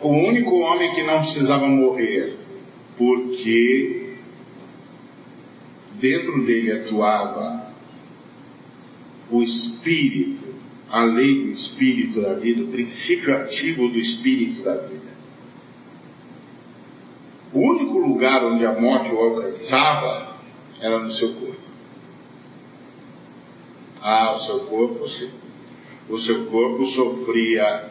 [0.00, 2.36] O único homem que não precisava morrer,
[2.96, 4.16] porque
[6.00, 7.72] dentro dele atuava
[9.30, 10.41] o Espírito
[10.92, 15.10] a lei do espírito da vida, o princípio ativo do espírito da vida.
[17.50, 20.36] O único lugar onde a morte o alcançava
[20.78, 21.62] era no seu corpo.
[24.02, 25.30] Ah, o seu corpo, sim.
[26.10, 27.90] O seu corpo sofria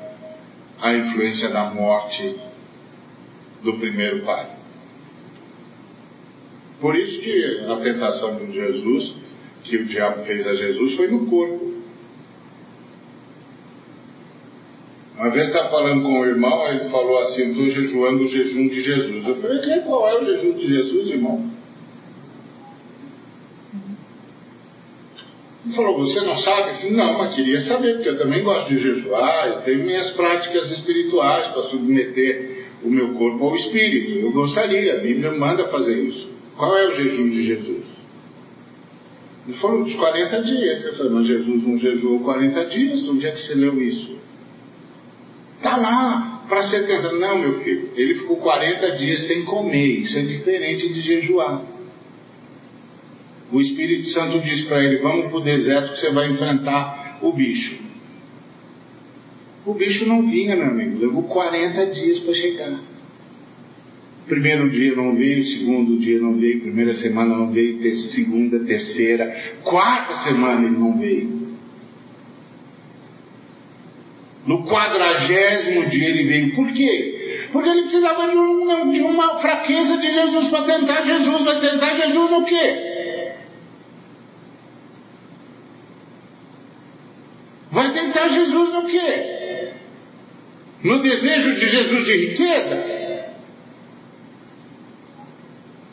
[0.79, 2.35] a influência da morte
[3.63, 4.57] do primeiro pai.
[6.79, 9.15] Por isso que a tentação de Jesus,
[9.63, 11.70] que o diabo fez a Jesus, foi no corpo.
[15.21, 18.81] Uma vez estava falando com o irmão, ele falou assim, estou jejuando o jejum de
[18.81, 19.27] Jesus.
[19.27, 21.45] Eu falei, qual é o jejum de Jesus, irmão?
[25.63, 26.71] Ele falou, você não sabe?
[26.71, 30.09] Eu falei, não, mas queria saber, porque eu também gosto de jejuar, eu tenho minhas
[30.13, 34.17] práticas espirituais para submeter o meu corpo ao espírito.
[34.17, 36.31] Eu gostaria, a Bíblia manda fazer isso.
[36.57, 37.85] Qual é o jejum de Jesus?
[39.47, 40.83] Ele falou, dos 40 dias.
[40.83, 43.07] Eu falei, mas Jesus não jejuou 40 dias?
[43.07, 44.19] Onde é que você leu isso?
[45.61, 47.11] Está lá para 70.
[47.13, 50.01] Não, meu filho, ele ficou 40 dias sem comer.
[50.01, 51.61] Isso é diferente de jejuar.
[53.51, 57.31] O Espírito Santo diz para ele: Vamos para o deserto que você vai enfrentar o
[57.31, 57.79] bicho.
[59.63, 60.99] O bicho não vinha, meu amigo.
[60.99, 62.79] Levou 40 dias para chegar.
[64.27, 69.29] Primeiro dia não veio, segundo dia não veio, primeira semana não veio, ter, segunda, terceira,
[69.63, 71.40] quarta semana ele não veio.
[74.45, 76.55] No quadragésimo dia ele veio.
[76.55, 77.47] Por quê?
[77.51, 81.43] Porque ele precisava de, um, de uma fraqueza de Jesus para tentar Jesus.
[81.43, 82.91] Vai tentar Jesus no quê?
[87.71, 89.71] Vai tentar Jesus no quê?
[90.83, 93.01] No desejo de Jesus de riqueza?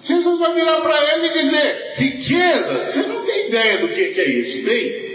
[0.05, 2.85] Jesus vai virar para ele e dizer: riqueza?
[2.87, 5.08] Você não tem ideia do que é isso, tem?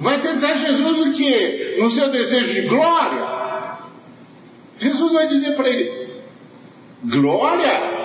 [0.00, 1.76] Vai tentar Jesus o quê?
[1.78, 3.40] No seu desejo de glória?
[4.78, 6.08] Jesus vai dizer para ele:
[7.04, 8.00] Glória?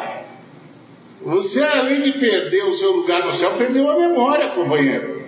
[1.22, 5.26] Você, além de perder o seu lugar no céu, perdeu a memória, companheiro.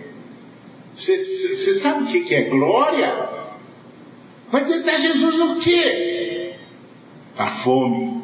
[0.94, 3.30] Você sabe o que é glória?
[4.52, 6.54] Vai tentar Jesus no quê?
[7.38, 8.18] A fome.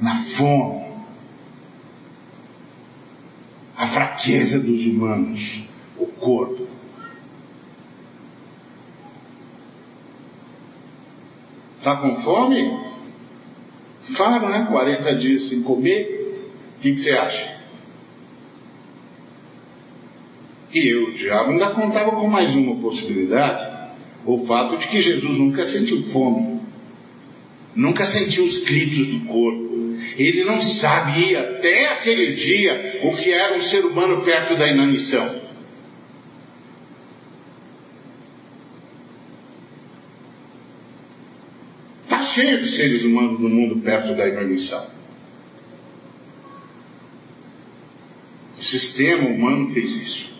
[0.00, 0.79] Na fome
[3.90, 5.62] a fraqueza dos humanos,
[5.98, 6.68] o corpo.
[11.78, 12.78] Está com fome?
[14.16, 14.66] Fala, né?
[14.70, 16.20] 40 dias sem comer.
[16.76, 17.60] O que, que você acha?
[20.72, 23.90] E eu, o diabo, ainda contava com mais uma possibilidade:
[24.24, 26.60] o fato de que Jesus nunca sentiu fome,
[27.74, 29.89] nunca sentiu os gritos do corpo,
[30.22, 35.40] ele não sabia até aquele dia o que era um ser humano perto da inanição.
[42.02, 44.86] Está cheio de seres humanos no mundo perto da inanição.
[48.58, 50.30] O sistema humano fez isso.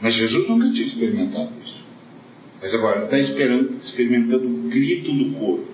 [0.00, 1.91] Mas Jesus nunca tinha experimentado isso.
[2.62, 5.72] Mas agora está experimentando o grito do corpo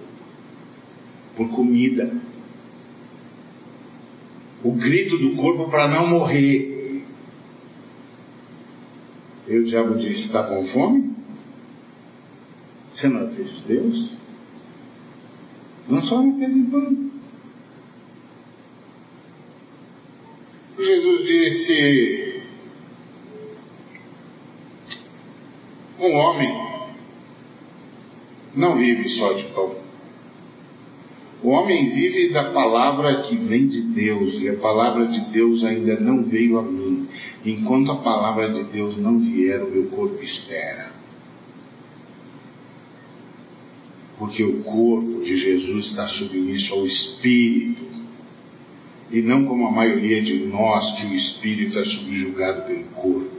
[1.37, 2.11] por comida.
[4.63, 7.05] o grito do corpo para não morrer.
[9.47, 11.15] E o diabo disse: Está com fome?
[12.91, 14.13] Você não é filho de Deus?
[15.89, 17.11] Não só uma pedra em pano.
[20.79, 22.43] Jesus disse:
[26.01, 26.68] Um homem
[28.59, 29.77] não vive só de pão.
[31.43, 35.99] O homem vive da palavra que vem de Deus, e a palavra de Deus ainda
[36.01, 37.07] não veio a mim.
[37.47, 40.93] Enquanto a palavra de Deus não vier, o meu corpo espera.
[44.19, 47.87] Porque o corpo de Jesus está submisso ao Espírito.
[49.13, 53.39] E não como a maioria de nós, que o Espírito é subjugado pelo corpo.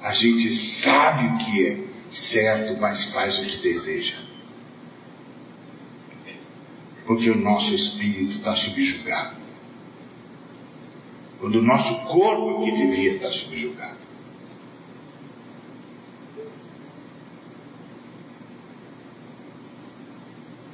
[0.00, 0.48] A gente
[0.80, 4.16] sabe o que é certo, mas faz o que deseja.
[7.06, 9.36] Porque o nosso espírito está subjugado.
[11.40, 13.98] Quando o nosso corpo que devia estar subjugado.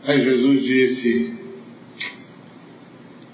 [0.05, 1.39] Aí Jesus disse: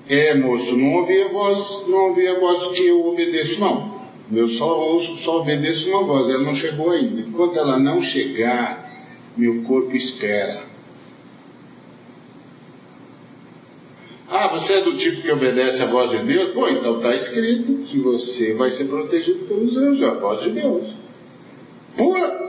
[0.09, 3.94] É, moço, não ouvi a voz, não ouvi a voz que eu obedeço, não.
[4.33, 7.21] Eu só ouço, só obedeço uma voz, ela não chegou ainda.
[7.21, 8.91] Enquanto ela não chegar,
[9.37, 10.63] meu corpo espera.
[14.31, 16.55] Ah, você é do tipo que obedece a voz de Deus?
[16.55, 20.87] Bom, então está escrito que você vai ser protegido pelos anjos, a voz de Deus.
[21.97, 22.45] Pura!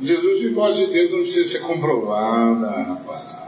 [0.00, 3.41] Jesus de voz de Deus não precisa ser comprovada, rapaz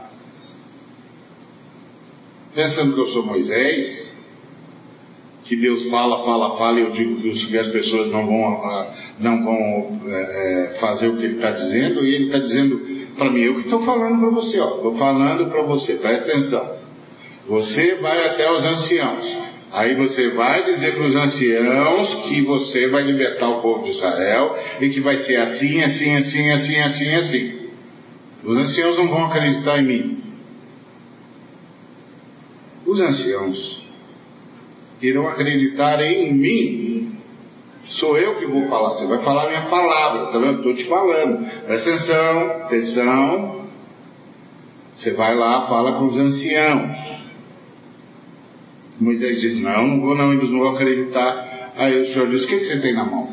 [2.55, 4.15] pensando que eu sou Moisés,
[5.43, 9.43] que Deus fala, fala, fala, e eu digo que as pessoas não vão, ah, não
[9.43, 13.55] vão é, fazer o que ele está dizendo, e ele está dizendo para mim, eu
[13.55, 16.75] que estou falando para você, estou falando para você, presta atenção.
[17.47, 19.37] Você vai até os anciãos.
[19.71, 24.57] Aí você vai dizer para os anciãos que você vai libertar o povo de Israel
[24.81, 27.55] e que vai ser assim, assim, assim, assim, assim, assim.
[28.43, 30.24] Os anciãos não vão acreditar em mim
[32.85, 33.85] os anciãos
[35.01, 37.15] irão acreditar em mim.
[37.87, 40.57] Sou eu que vou falar, você vai falar a minha palavra, tá vendo?
[40.57, 41.45] Estou te falando.
[41.65, 43.65] Presta atenção, atenção.
[44.95, 46.97] Você vai lá, fala com os anciãos.
[48.99, 51.73] Moisés diz: Não, não vou, não, eles não vão acreditar.
[51.75, 53.29] Aí o senhor diz: O que, que você tem na mão?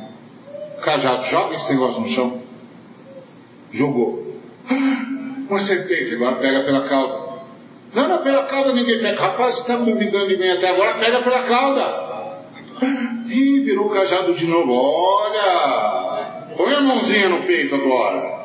[0.82, 2.42] Cajado, joga esse negócio no chão.
[3.72, 4.36] Jogou.
[4.68, 5.06] Ah,
[5.48, 7.21] uma serpente, agora pega pela cauda.
[7.94, 9.20] Não, não, pela cauda ninguém pega.
[9.20, 12.12] Rapaz, você está duvidando de mim até agora, pega pela cauda.
[13.28, 14.72] Ih, virou cajado de novo.
[14.72, 18.42] Olha, põe a mãozinha no peito agora.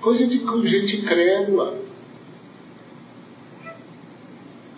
[0.00, 1.82] Coisa de gente incrédula.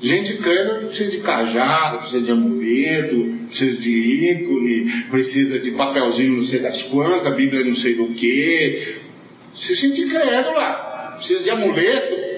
[0.00, 6.44] Gente incrédula precisa de cajado, precisa de amuleto, precisa de ícone, precisa de papelzinho não
[6.44, 8.98] sei das quantas, Bíblia não sei do que.
[9.52, 12.33] Precisa de gente incrédula, precisa de amuleto.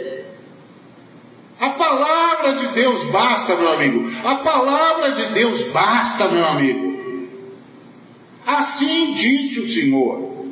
[1.59, 4.04] A palavra de Deus basta, meu amigo.
[4.24, 6.96] A palavra de Deus basta, meu amigo.
[8.46, 10.46] Assim disse o Senhor.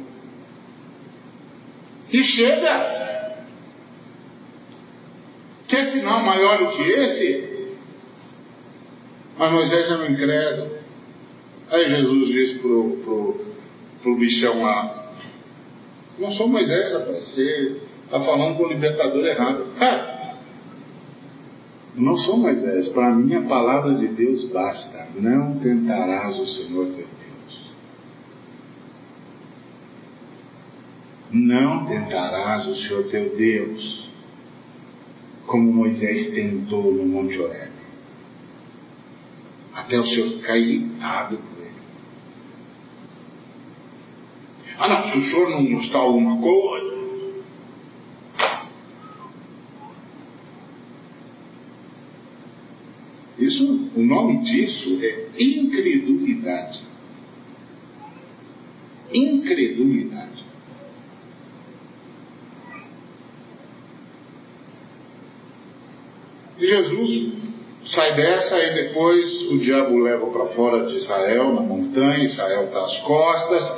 [2.10, 2.94] E chega.
[5.68, 7.74] Quer sinal maior do que esse?
[9.36, 10.78] Mas Moisés era um incrédulo.
[11.70, 13.46] Aí Jesus disse pro, pro,
[14.02, 15.12] pro bichão lá:
[16.18, 17.82] Não sou Moisés aparecer.
[18.04, 19.66] Está falando com o libertador errado.
[19.80, 20.13] É.
[21.96, 25.08] Não sou Moisés, para mim a palavra de Deus basta.
[25.14, 27.74] Não tentarás o Senhor teu Deus.
[31.30, 34.10] Não tentarás o Senhor teu Deus,
[35.46, 37.72] como Moisés tentou no Monte Horeb.
[39.72, 41.74] Até o Senhor ficar irritado com ele.
[44.78, 46.93] Ah não, se o Senhor não mostrar alguma coisa,
[53.54, 56.80] Isso, o nome disso é incredulidade.
[59.12, 60.44] Incredulidade.
[66.58, 67.32] E Jesus
[67.84, 72.84] sai dessa e depois o diabo leva para fora de Israel, na montanha, Israel está
[72.84, 73.72] às costas,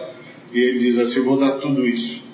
[0.53, 2.24] e ele diz assim: Vou dar tudo isso.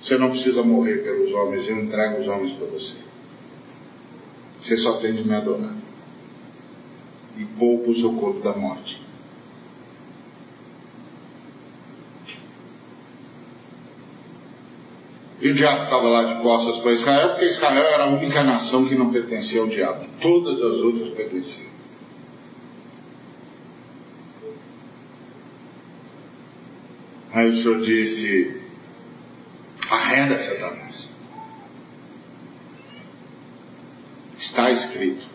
[0.00, 2.94] Você não precisa morrer pelos homens, eu entrego os homens para você.
[4.60, 5.85] Você só tem de me adorar
[7.36, 9.06] e poupa o corpo da morte.
[15.40, 18.88] E o diabo estava lá de costas para Israel, porque Israel era a única nação
[18.88, 20.06] que não pertencia ao diabo.
[20.20, 21.76] Todas as outras pertenciam.
[27.32, 28.62] Aí o Senhor disse:
[29.90, 31.14] arreda Satanás.
[34.38, 35.26] Está escrito: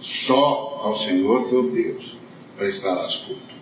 [0.00, 2.16] só ao Senhor teu Deus
[2.56, 3.54] prestarás culto.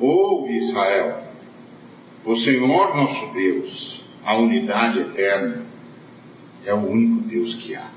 [0.00, 1.22] Ouve Israel,
[2.24, 5.64] o Senhor nosso Deus, a unidade eterna,
[6.64, 7.88] é o único Deus que há.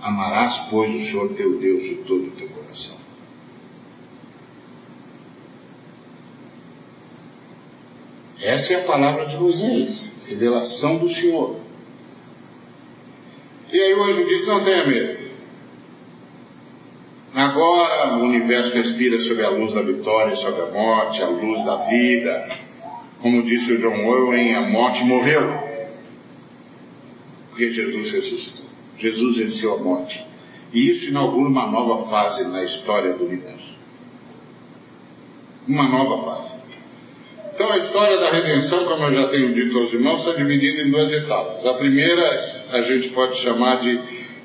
[0.00, 2.96] Amarás, pois, o Senhor teu Deus de todo o teu coração.
[8.40, 11.67] Essa é a palavra de Moisés, revelação do Senhor.
[13.78, 15.18] E aí o anjo disse: Não tenha medo.
[17.32, 21.76] Agora o universo respira sob a luz da vitória, sobre a morte, a luz da
[21.86, 22.58] vida.
[23.22, 25.62] Como disse o John Owen, a morte morreu.
[27.50, 28.66] Porque Jesus ressuscitou.
[28.98, 30.26] Jesus venceu a morte.
[30.72, 33.78] E isso inaugura uma nova fase na história do universo.
[35.68, 36.67] Uma nova fase.
[37.68, 40.90] Então a história da redenção, como eu já tenho dito aos irmãos, está dividida em
[40.90, 41.66] duas etapas.
[41.66, 42.40] A primeira
[42.70, 44.00] a gente pode chamar de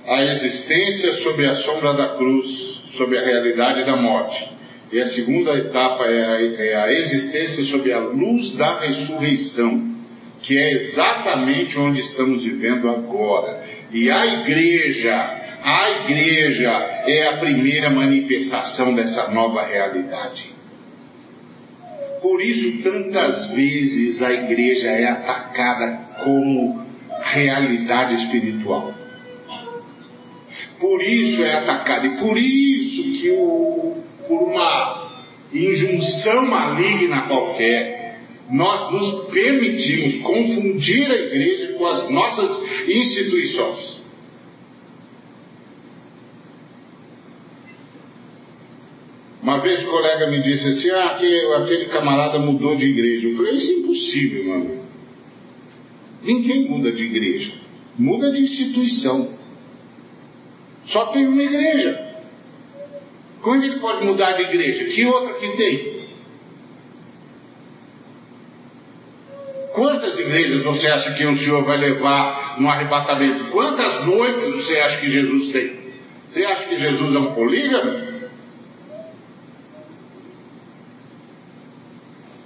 [0.06, 2.46] a existência sob a sombra da cruz
[2.98, 4.46] sobre a realidade da morte.
[4.92, 9.96] E a segunda etapa é a, é a existência sob a luz da ressurreição,
[10.42, 13.64] que é exatamente onde estamos vivendo agora.
[13.94, 15.16] E a igreja,
[15.64, 16.72] a igreja
[17.08, 20.53] é a primeira manifestação dessa nova realidade.
[22.24, 26.84] Por isso, tantas vezes a igreja é atacada como
[27.22, 29.04] realidade espiritual
[30.84, 32.08] por isso é atacado.
[32.08, 35.12] E por isso que o, por uma
[35.54, 38.20] injunção maligna qualquer,
[38.52, 44.03] nós nos permitimos confundir a igreja com as nossas instituições.
[49.44, 53.28] Uma vez o colega me disse assim, ah, aquele, aquele camarada mudou de igreja.
[53.28, 54.84] Eu falei, isso é impossível, mano.
[56.24, 57.52] Ninguém muda de igreja.
[58.00, 59.38] Muda de instituição.
[60.86, 62.24] Só tem uma igreja.
[63.41, 64.86] Como é que ele pode mudar de igreja?
[64.86, 65.94] Que outra que tem?
[69.74, 73.52] Quantas igrejas você acha que o Senhor vai levar no arrebatamento?
[73.52, 75.84] Quantas noivas você acha que Jesus tem?
[76.30, 78.12] Você acha que Jesus é um polígamo?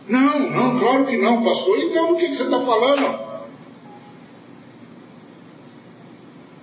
[0.08, 1.80] Não, não, claro que não, pastor.
[1.80, 3.28] Então, o que, que você está falando?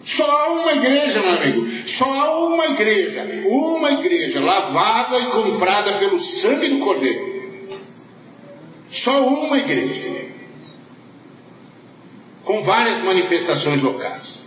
[0.04, 1.66] Só uma igreja, meu amigo.
[1.98, 3.26] Só uma igreja.
[3.46, 7.34] Uma igreja lavada e comprada pelo sangue do Cordeiro.
[8.90, 10.24] Só uma igreja.
[12.44, 14.44] Com várias manifestações locais.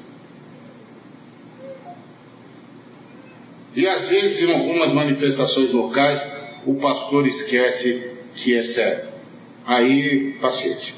[3.76, 6.20] E às vezes, em algumas manifestações locais,
[6.66, 9.18] o pastor esquece que é certo.
[9.66, 10.96] Aí, paciência.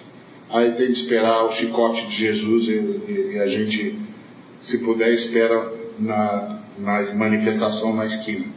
[0.49, 3.99] Aí tem que esperar o chicote de Jesus e, e, e a gente
[4.61, 8.47] se puder, espera na, na manifestação na esquina.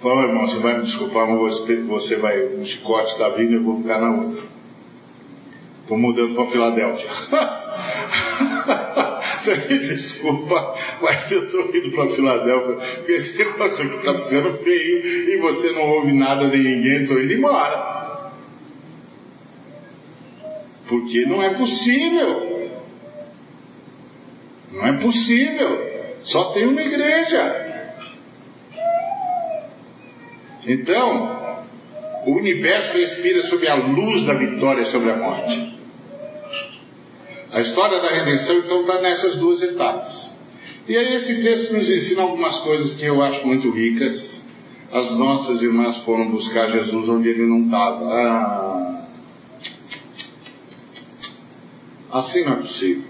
[0.00, 3.64] Fala, irmão, você vai me desculpar, mas você vai no chicote da vindo e eu
[3.64, 4.42] vou ficar na outra.
[5.82, 7.10] Estou mudando para Filadélfia.
[9.50, 15.06] me desculpa, mas eu estou indo para Filadélfia, porque esse negócio aqui está ficando feio
[15.06, 17.94] e você não ouve nada de ninguém, estou indo embora.
[20.88, 22.70] Porque não é possível.
[24.72, 25.94] Não é possível.
[26.22, 27.64] Só tem uma igreja.
[30.66, 31.64] Então,
[32.26, 35.73] o universo respira sob a luz da vitória sobre a morte.
[37.54, 40.28] A história da redenção, então, está nessas duas etapas.
[40.88, 44.42] E aí, esse texto nos ensina algumas coisas que eu acho muito ricas.
[44.92, 48.04] As nossas irmãs foram buscar Jesus onde ele não estava.
[48.12, 49.06] Ah,
[52.10, 53.04] assim não é possível.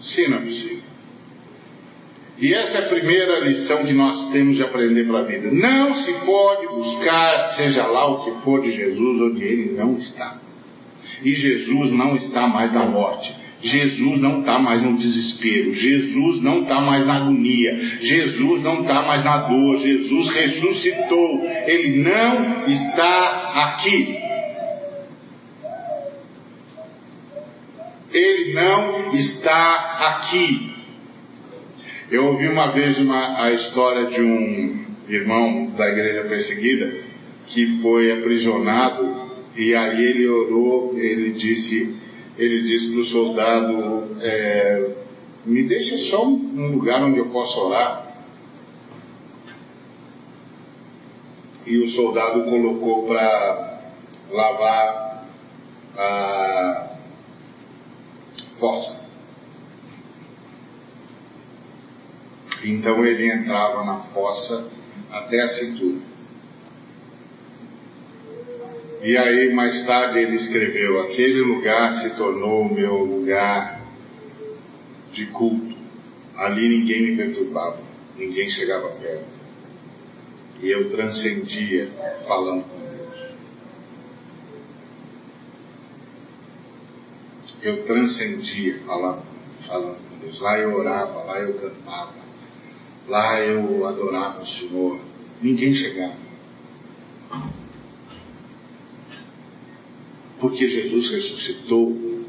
[0.00, 0.84] Sim, não é possível.
[2.38, 5.50] E essa é a primeira lição que nós temos de aprender para a vida.
[5.50, 10.43] Não se pode buscar, seja lá o que for de Jesus, onde ele não está.
[11.22, 13.32] E Jesus não está mais na morte.
[13.62, 15.72] Jesus não está mais no desespero.
[15.72, 17.78] Jesus não está mais na agonia.
[18.00, 19.78] Jesus não está mais na dor.
[19.78, 21.44] Jesus ressuscitou.
[21.66, 24.18] Ele não está aqui.
[28.12, 30.74] Ele não está aqui.
[32.10, 36.92] Eu ouvi uma vez uma, a história de um, irmão da igreja perseguida,
[37.48, 41.96] que foi aprisionado e aí ele orou, ele disse,
[42.36, 44.94] ele disse para o soldado, é,
[45.46, 48.04] me deixa só um lugar onde eu possa orar.
[51.66, 53.80] E o soldado colocou para
[54.30, 55.24] lavar
[55.96, 56.96] a
[58.58, 59.04] fossa.
[62.64, 64.68] Então ele entrava na fossa
[65.10, 66.13] até a cintura.
[69.04, 73.82] E aí mais tarde ele escreveu: aquele lugar se tornou o meu lugar
[75.12, 75.74] de culto.
[76.34, 77.82] Ali ninguém me perturbava,
[78.16, 79.26] ninguém chegava perto.
[80.62, 81.90] E eu transcendia
[82.26, 83.30] falando com Deus.
[87.60, 89.22] Eu transcendia falando,
[89.66, 90.40] falando com Deus.
[90.40, 92.14] Lá eu orava, lá eu cantava,
[93.06, 94.98] lá eu adorava o Senhor.
[95.42, 96.23] Ninguém chegava.
[100.44, 102.24] Porque Jesus ressuscitou.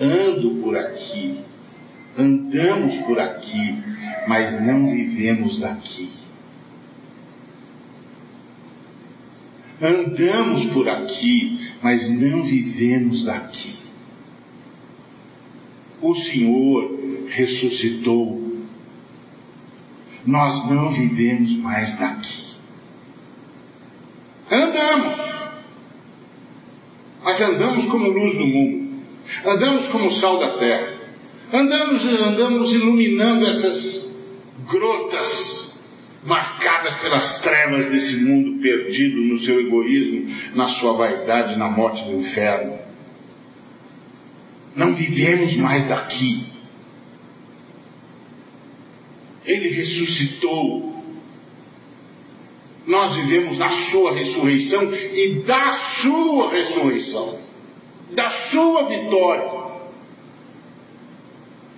[0.00, 1.44] Ando por aqui
[2.18, 3.78] andamos por aqui,
[4.26, 6.10] mas não vivemos daqui.
[9.80, 13.76] Andamos por aqui, mas não vivemos daqui.
[16.02, 18.48] O Senhor ressuscitou.
[20.26, 22.48] Nós não vivemos mais daqui.
[24.50, 25.27] Andamos,
[27.28, 29.02] mas andamos como luz do mundo.
[29.44, 30.94] Andamos como sal da terra.
[31.52, 34.10] Andamos, andamos iluminando essas
[34.66, 35.78] grotas
[36.24, 42.18] marcadas pelas trevas desse mundo perdido no seu egoísmo, na sua vaidade, na morte do
[42.18, 42.78] inferno.
[44.74, 46.46] Não vivemos mais daqui.
[49.44, 50.97] Ele ressuscitou.
[52.88, 57.38] Nós vivemos na sua ressurreição e da sua ressurreição,
[58.14, 59.68] da sua vitória.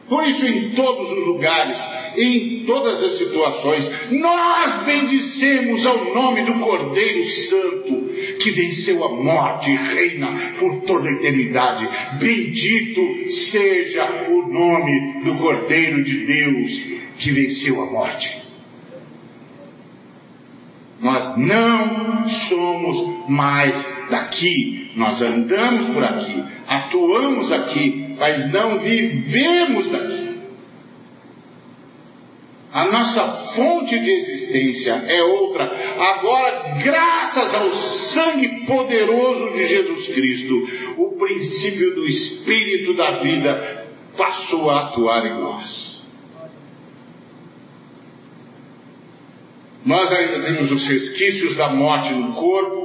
[0.08, 1.78] Por isso, em todos os lugares,
[2.16, 9.70] em todas as situações, nós bendicemos ao nome do Cordeiro Santo, que venceu a morte
[9.70, 11.88] e reina por toda a eternidade.
[12.18, 16.70] Bendito seja o nome do Cordeiro de Deus,
[17.18, 18.39] que venceu a morte.
[21.00, 23.74] Nós não somos mais
[24.10, 30.30] daqui, nós andamos por aqui, atuamos aqui, mas não vivemos daqui.
[32.72, 33.26] A nossa
[33.56, 35.64] fonte de existência é outra.
[35.64, 43.86] Agora, graças ao sangue poderoso de Jesus Cristo, o princípio do Espírito da vida
[44.16, 45.89] passou a atuar em nós.
[49.84, 52.80] Nós ainda temos os resquícios da morte no corpo,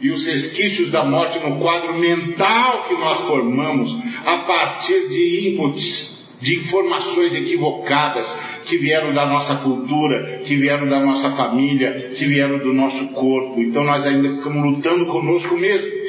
[0.00, 6.26] e os resquícios da morte no quadro mental que nós formamos a partir de inputs,
[6.40, 8.26] de informações equivocadas
[8.64, 13.60] que vieram da nossa cultura, que vieram da nossa família, que vieram do nosso corpo.
[13.60, 16.00] Então nós ainda ficamos lutando conosco mesmo.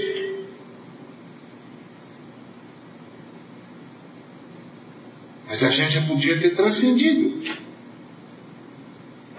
[5.49, 7.41] Mas a gente já podia ter transcendido.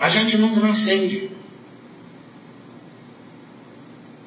[0.03, 1.31] A gente não transcende.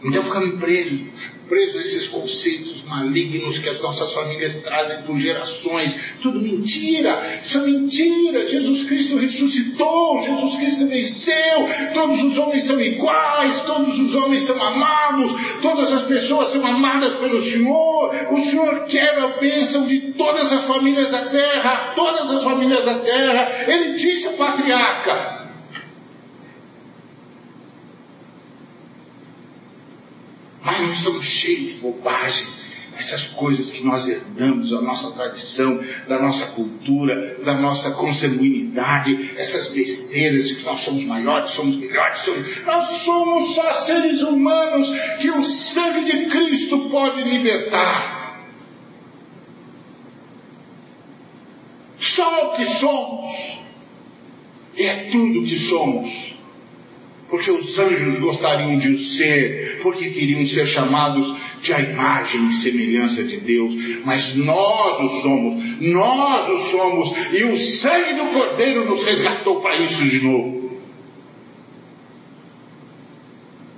[0.06, 1.02] Então ficamos presos,
[1.50, 5.94] presos a esses conceitos malignos que as nossas famílias trazem por gerações.
[6.22, 8.48] Tudo mentira, isso é mentira.
[8.48, 11.94] Jesus Cristo ressuscitou, Jesus Cristo venceu.
[11.94, 17.16] Todos os homens são iguais, todos os homens são amados, todas as pessoas são amadas
[17.20, 18.16] pelo Senhor.
[18.32, 23.00] O Senhor quer a bênção de todas as famílias da terra, todas as famílias da
[23.00, 23.66] terra.
[23.68, 25.45] Ele disse ao patriarca:
[30.82, 32.66] Nós estamos cheios de bobagem.
[32.98, 39.68] Essas coisas que nós herdamos da nossa tradição, da nossa cultura, da nossa consanguinidade, essas
[39.74, 42.66] besteiras de que nós somos maiores, somos melhores, somos...
[42.66, 48.46] nós somos só seres humanos que o sangue de Cristo pode libertar.
[52.00, 53.36] Só o que somos.
[54.78, 56.35] É tudo que somos
[57.30, 62.54] porque os anjos gostariam de o ser, porque queriam ser chamados de a imagem e
[62.54, 63.74] semelhança de Deus,
[64.06, 69.78] mas nós o somos, nós o somos, e o sangue do Cordeiro nos resgatou para
[69.78, 70.80] isso de novo.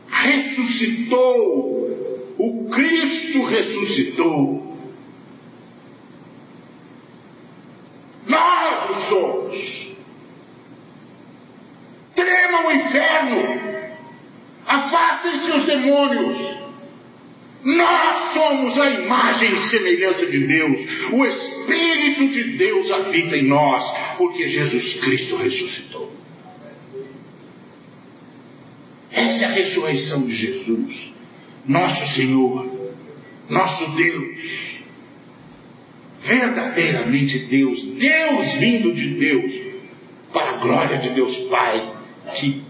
[0.10, 1.56] Ressuscitou,
[2.38, 4.68] o Cristo ressuscitou.
[8.28, 9.87] Nós o somos.
[12.72, 13.88] Inferno.
[14.66, 16.58] Afastem-se os demônios.
[17.64, 20.80] Nós somos a imagem e semelhança de Deus.
[21.12, 23.84] O Espírito de Deus habita em nós,
[24.18, 26.12] porque Jesus Cristo ressuscitou.
[29.12, 31.14] Essa é a ressurreição de Jesus,
[31.66, 32.92] nosso Senhor,
[33.50, 34.78] nosso Deus.
[36.20, 39.54] Verdadeiramente Deus, Deus vindo de Deus,
[40.34, 41.97] para a glória de Deus Pai,
[42.36, 42.64] que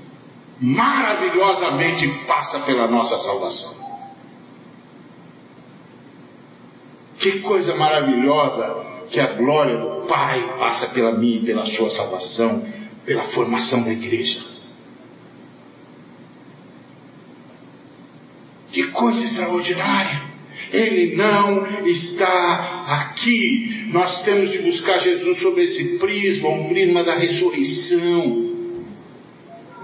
[0.60, 3.88] maravilhosamente passa pela nossa salvação.
[7.20, 12.66] Que coisa maravilhosa que a glória do Pai passa pela e pela sua salvação,
[13.06, 14.40] pela formação da igreja.
[18.72, 20.28] Que coisa extraordinária!
[20.72, 23.88] Ele não está aqui.
[23.92, 28.47] Nós temos de buscar Jesus sob esse prisma, o prisma da ressurreição.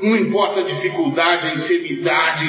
[0.04, 2.46] Não importa a dificuldade, a enfermidade,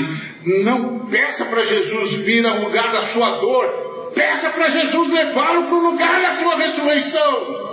[0.65, 3.85] não peça para Jesus vir ao lugar da sua dor,
[4.15, 7.65] Peça para Jesus levá-lo para o lugar da sua ressurreição.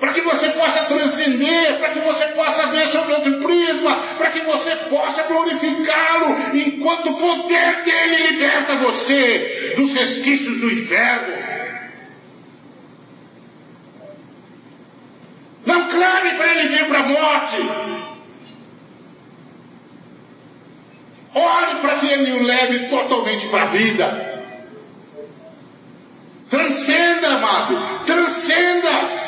[0.00, 4.40] Para que você possa transcender, para que você possa ver sobre outro prisma, para que
[4.40, 11.50] você possa glorificá-lo, enquanto o poder dele liberta você dos resquícios do inferno.
[15.66, 17.02] Não clame para ele vir para a
[17.58, 18.10] morte.
[21.34, 24.30] Ore para que Ele o leve totalmente para a vida.
[26.48, 28.04] Transcenda, amado.
[28.04, 29.20] Transcenda.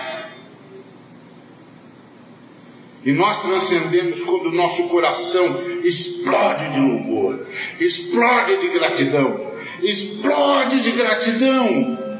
[3.04, 7.46] E nós transcendemos quando o nosso coração explode de louvor,
[7.80, 9.52] explode de gratidão,
[9.82, 12.11] explode de gratidão.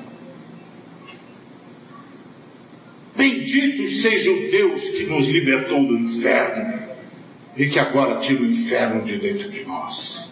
[3.16, 6.82] Bendito seja o Deus que nos libertou do inferno
[7.56, 10.30] e que agora tira o inferno de dentro de nós.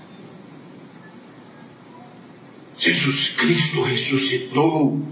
[2.78, 5.02] Jesus Cristo ressuscitou.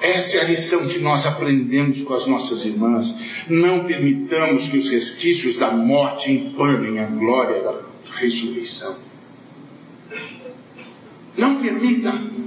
[0.00, 3.06] Essa é a lição que nós aprendemos com as nossas irmãs.
[3.48, 7.82] Não permitamos que os resquícios da morte empanem a glória da
[8.20, 8.96] ressurreição.
[11.36, 12.41] Não permita.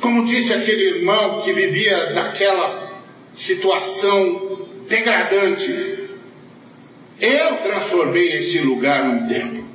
[0.00, 2.88] Como disse aquele irmão que vivia daquela
[3.38, 6.08] situação degradante.
[7.20, 9.68] Eu transformei esse lugar num templo.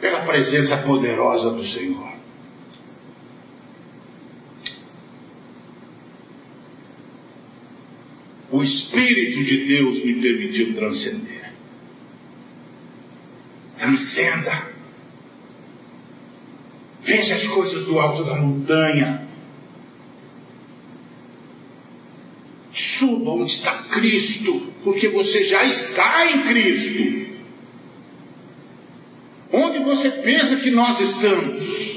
[0.00, 2.14] Pela presença poderosa do Senhor.
[8.50, 11.52] O Espírito de Deus me permitiu transcender.
[13.78, 14.73] Transcenda.
[17.04, 19.28] Veja as coisas do alto da montanha.
[22.72, 27.34] Suba onde está Cristo, porque você já está em Cristo.
[29.52, 31.94] Onde você pensa que nós estamos?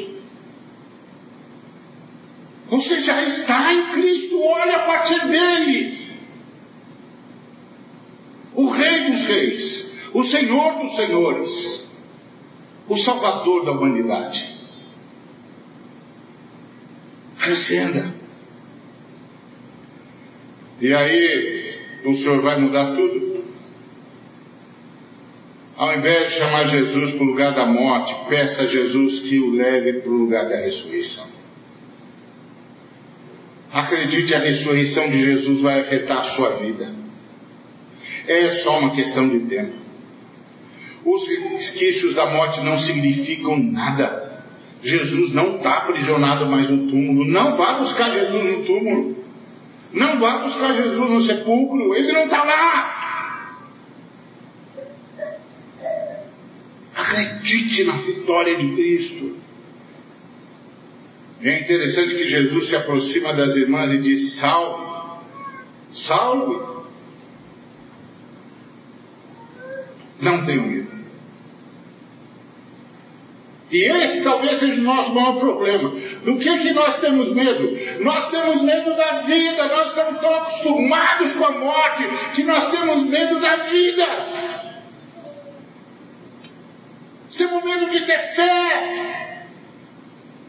[2.69, 5.97] Você já está em Cristo, olha a partir dele.
[8.53, 11.89] O Rei dos Reis, o Senhor dos Senhores,
[12.89, 14.56] o Salvador da humanidade.
[17.47, 18.13] Transcenda.
[20.81, 23.45] E aí, o Senhor vai mudar tudo?
[25.77, 29.51] Ao invés de chamar Jesus para o lugar da morte, peça a Jesus que o
[29.51, 31.25] leve para o lugar da ressurreição.
[33.71, 36.91] Acredite, a ressurreição de Jesus vai afetar a sua vida.
[38.27, 39.75] É só uma questão de tempo.
[41.05, 44.26] Os resquícios da morte não significam nada.
[44.83, 47.25] Jesus não está aprisionado mais no túmulo.
[47.25, 49.17] Não vá buscar Jesus no túmulo.
[49.93, 52.97] Não vá buscar Jesus no sepulcro, ele não está lá.
[56.95, 59.37] Acredite na vitória de Cristo.
[61.41, 65.21] É interessante que Jesus se aproxima das irmãs e diz: Salve,
[65.93, 66.77] salve.
[70.19, 70.86] Não tenho medo.
[73.69, 75.89] E esse talvez seja o nosso maior problema.
[76.23, 77.77] Do que, que nós temos medo?
[78.01, 82.03] Nós temos medo da vida, nós estamos tão acostumados com a morte
[82.35, 84.57] que nós temos medo da vida.
[87.37, 89.45] Temos medo de ter fé.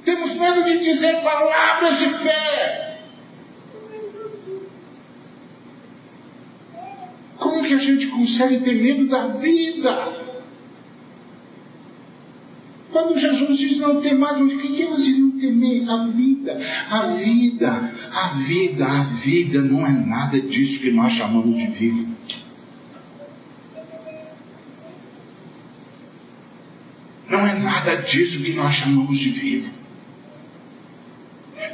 [0.05, 2.99] Temos medo de dizer palavras de fé.
[7.37, 10.28] Como que a gente consegue ter medo da vida?
[12.91, 15.89] Quando Jesus diz não tem mais, o que, eles iriam temer?
[15.89, 16.59] A vida,
[16.91, 22.09] a vida, a vida, a vida não é nada disso que nós chamamos de vivo.
[27.28, 29.68] Não é nada disso que nós chamamos de vivo.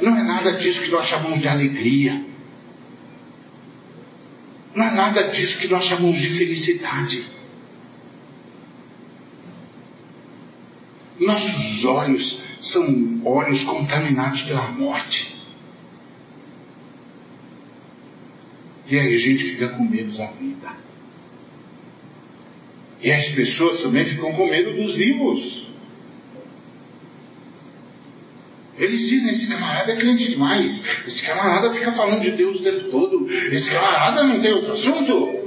[0.01, 2.25] Não é nada disso que nós chamamos de alegria.
[4.75, 7.34] Não é nada disso que nós chamamos de felicidade.
[11.19, 15.35] Nossos olhos são olhos contaminados pela morte.
[18.87, 20.85] E aí a gente fica com medo da vida.
[23.01, 25.65] E as pessoas também ficam com medo dos vivos.
[28.77, 30.83] Eles dizem, esse camarada é crente demais.
[31.07, 33.29] Esse camarada fica falando de Deus o tempo todo.
[33.29, 35.45] Esse camarada não tem outro assunto.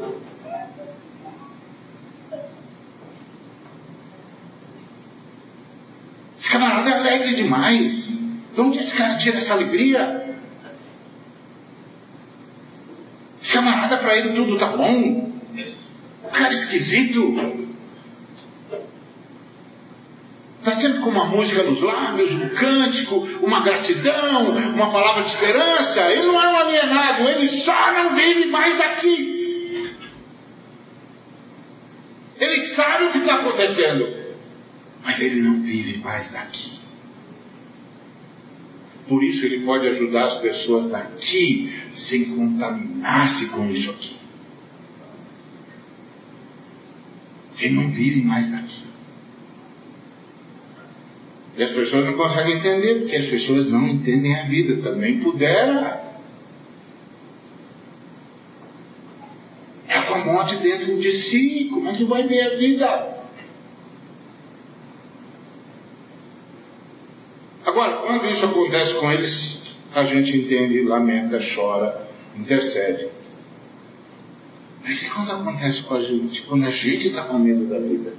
[6.38, 8.08] Esse camarada é alegre demais.
[8.54, 10.36] De onde esse cara tira essa alegria?
[13.42, 15.32] Esse camarada, para ele tudo tá bom.
[16.24, 17.68] O cara é esquisito.
[20.58, 26.00] Está sempre com uma música nos lábios, um cântico, uma gratidão, uma palavra de esperança.
[26.10, 29.38] Ele não é um alienado, ele só não vive mais daqui.
[32.38, 34.08] Ele sabe o que está acontecendo,
[35.02, 36.77] mas ele não vive mais daqui.
[39.08, 44.16] Por isso ele pode ajudar as pessoas daqui sem contaminar-se com isso aqui.
[47.58, 48.82] Ele não vive mais daqui.
[51.56, 54.76] E as pessoas não conseguem entender, porque as pessoas não entendem a vida.
[54.82, 56.04] Também pudera.
[59.88, 61.68] É com a morte dentro de si.
[61.72, 63.18] Como é que vai ver a vida?
[67.66, 69.62] Agora, quando isso acontece com eles,
[69.94, 73.08] a gente entende, lamenta, chora, intercede.
[74.84, 76.42] Mas e quando acontece com a gente?
[76.42, 78.12] Quando a gente está com medo da vida?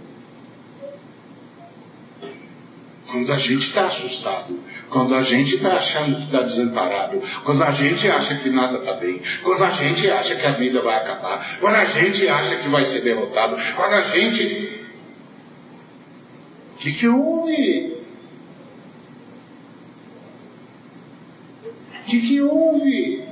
[3.07, 4.59] Quando a gente está assustado,
[4.89, 8.93] quando a gente está achando que está desamparado, quando a gente acha que nada está
[8.95, 12.69] bem, quando a gente acha que a vida vai acabar, quando a gente acha que
[12.69, 14.79] vai ser derrotado, quando a gente.
[16.75, 17.98] O que, que houve?
[22.09, 23.23] Que, que houve?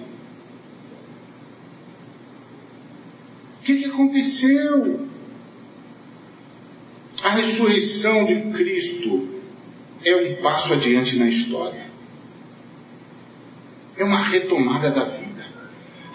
[3.60, 5.08] O que, que aconteceu?
[7.24, 9.28] A ressurreição de Cristo
[10.06, 11.88] é um passo adiante na história.
[13.98, 15.46] É uma retomada da vida.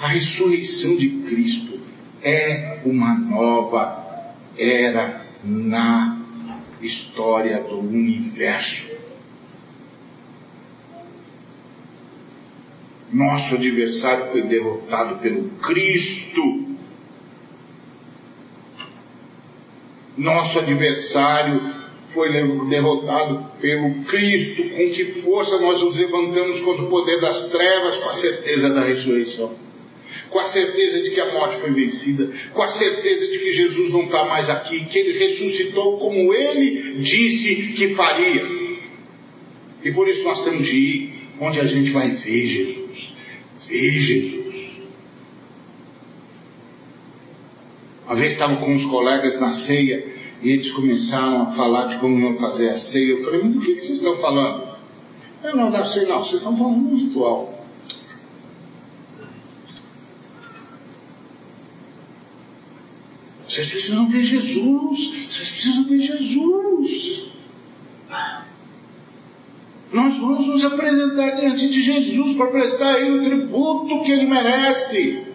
[0.01, 1.81] A ressurreição de Cristo
[2.23, 4.03] é uma nova
[4.57, 6.21] era na
[6.81, 8.92] história do universo.
[13.13, 16.73] Nosso adversário foi derrotado pelo Cristo.
[20.17, 21.61] Nosso adversário
[22.15, 22.31] foi
[22.69, 28.09] derrotado pelo Cristo, com que força nós nos levantamos contra o poder das trevas, com
[28.09, 29.55] a certeza da ressurreição,
[30.31, 33.91] com a certeza de que a morte foi vencida, com a certeza de que Jesus
[33.91, 38.63] não está mais aqui, que ele ressuscitou como ele disse que faria.
[39.85, 42.82] E por isso nós temos de ir onde a gente vai ver Jesus.
[43.73, 44.43] Ver Jesus.
[48.05, 50.05] Uma vez estava com uns colegas na ceia
[50.43, 53.13] e eles começaram a falar de como iam fazer a ceia.
[53.13, 54.77] Eu falei, mas do que, que vocês estão falando?
[55.43, 57.67] Eu não, da ceia não, vocês estão falando um ritual.
[63.49, 64.99] Vocês precisam ver Jesus.
[65.31, 67.32] Vocês precisam ver Jesus.
[69.93, 74.27] Nós vamos nos apresentar diante de Jesus para prestar a Ele o tributo que Ele
[74.27, 75.27] merece.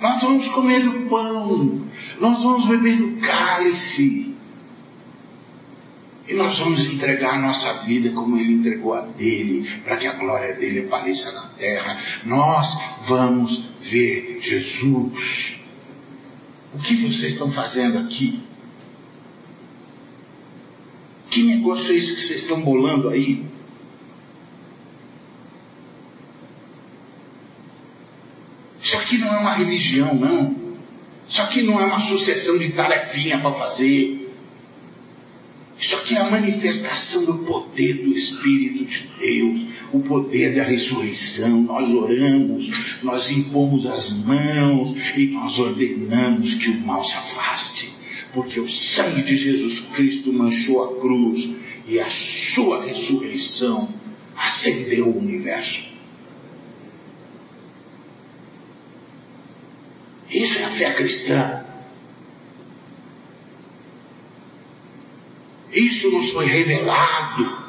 [0.00, 1.86] Nós vamos comer o pão
[2.20, 4.34] nós vamos beber do cálice.
[6.28, 10.14] E nós vamos entregar a nossa vida como Ele entregou a dele, para que a
[10.14, 11.98] glória dele apareça na terra.
[12.24, 12.66] Nós
[13.06, 15.56] vamos ver Jesus.
[16.74, 18.40] O que vocês estão fazendo aqui?
[21.36, 23.44] Que negócio é esse que vocês estão bolando aí?
[28.82, 30.56] Isso aqui não é uma religião, não.
[31.28, 34.32] Isso aqui não é uma sucessão de tarefinha para fazer.
[35.78, 39.60] Isso aqui é a manifestação do poder do Espírito de Deus,
[39.92, 41.60] o poder da ressurreição.
[41.64, 42.66] Nós oramos,
[43.02, 49.22] nós impomos as mãos e nós ordenamos que o mal se afaste, porque o sangue
[49.22, 51.48] de Jesus Cristo manchou a cruz
[51.86, 52.08] e a
[52.54, 53.88] sua ressurreição
[54.36, 55.84] acendeu o universo.
[60.30, 61.64] Isso é a fé cristã.
[65.72, 67.66] Isso nos foi revelado.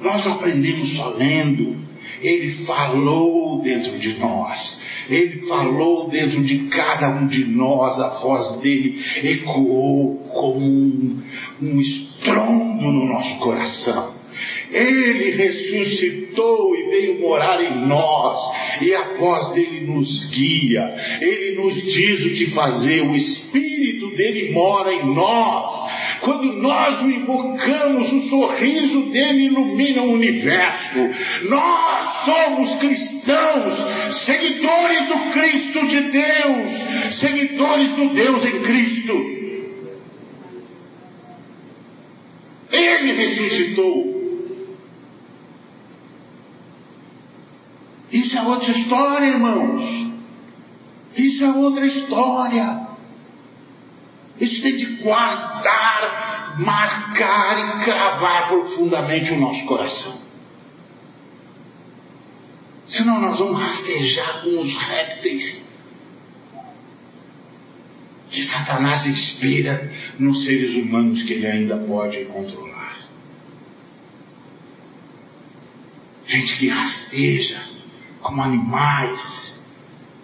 [0.00, 1.76] Nós não aprendemos só lendo.
[2.20, 4.80] Ele falou dentro de nós.
[5.08, 7.98] Ele falou dentro de cada um de nós.
[8.00, 11.22] A voz dele ecoou como um,
[11.62, 14.18] um estrondo no nosso coração.
[14.70, 18.38] Ele ressuscitou e veio morar em nós,
[18.82, 24.52] e a voz dele nos guia, ele nos diz o que fazer, o Espírito dele
[24.52, 25.90] mora em nós.
[26.20, 30.98] Quando nós o invocamos, o sorriso dele ilumina o universo.
[31.48, 39.38] Nós somos cristãos, seguidores do Cristo de Deus, seguidores do Deus em Cristo.
[42.70, 44.18] Ele ressuscitou.
[48.12, 50.08] Isso é outra história, irmãos.
[51.16, 52.87] Isso é outra história.
[54.40, 60.18] Isso tem de guardar, marcar e cravar profundamente o nosso coração.
[62.88, 65.68] Senão nós vamos rastejar com os répteis
[68.30, 72.98] que Satanás inspira nos seres humanos que ele ainda pode controlar.
[76.26, 77.62] Gente que rasteja
[78.20, 79.66] como animais,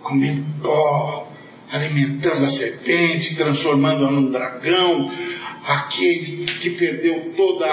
[0.03, 1.34] comendo pó,
[1.75, 5.11] alimentando a serpente, transformando-a num dragão,
[5.65, 7.67] aquele que perdeu toda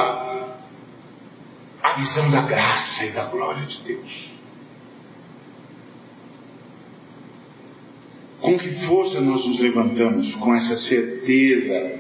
[1.84, 4.32] a visão da graça e da glória de Deus.
[8.40, 12.00] Com que força nós nos levantamos com essa certeza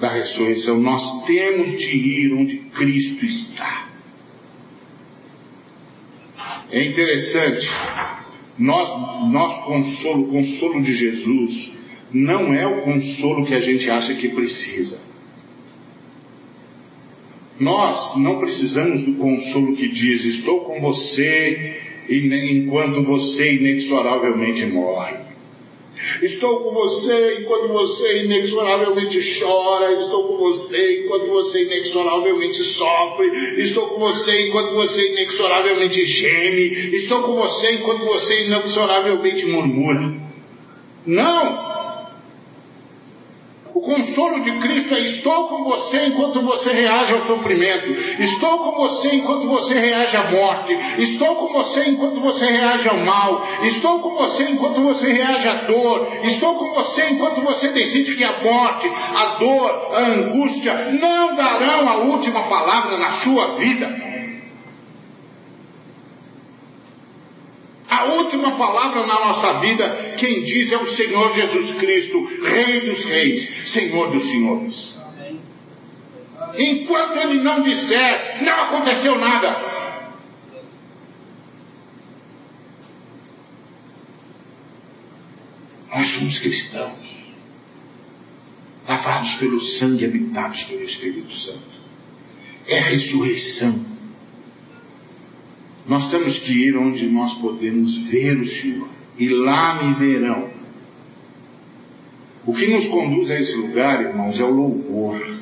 [0.00, 0.80] da ressurreição?
[0.80, 3.86] Nós temos de ir onde Cristo está.
[6.72, 7.68] É interessante,
[8.58, 11.72] nós, nós consolo, o consolo de Jesus
[12.12, 15.00] não é o consolo que a gente acha que precisa.
[17.58, 25.25] Nós não precisamos do consolo que diz: Estou com você enquanto você inexoravelmente morre.
[26.22, 30.00] Estou com você enquanto você inexoravelmente chora.
[30.00, 33.28] Estou com você enquanto você inexoravelmente sofre.
[33.60, 36.96] Estou com você enquanto você inexoravelmente geme.
[36.96, 40.14] Estou com você enquanto você inexoravelmente murmura.
[41.06, 41.75] Não!
[43.76, 47.90] O consolo de Cristo é: estou com você enquanto você reage ao sofrimento,
[48.22, 52.96] estou com você enquanto você reage à morte, estou com você enquanto você reage ao
[53.04, 58.16] mal, estou com você enquanto você reage à dor, estou com você enquanto você decide
[58.16, 64.05] que a morte, a dor, a angústia não darão a última palavra na sua vida.
[67.96, 73.04] A última palavra na nossa vida, quem diz é o Senhor Jesus Cristo, Rei dos
[73.06, 74.98] Reis, Senhor dos Senhores.
[76.58, 79.64] Enquanto Ele não disser, não aconteceu nada.
[85.90, 87.16] Nós somos cristãos,
[88.86, 91.76] lavados pelo sangue, habitados pelo Espírito Santo.
[92.66, 93.95] É ressurreição
[95.88, 98.88] nós temos que ir onde nós podemos ver o Senhor.
[99.18, 100.50] E lá me verão.
[102.44, 105.36] O que nos conduz a esse lugar, irmãos, é o louvor.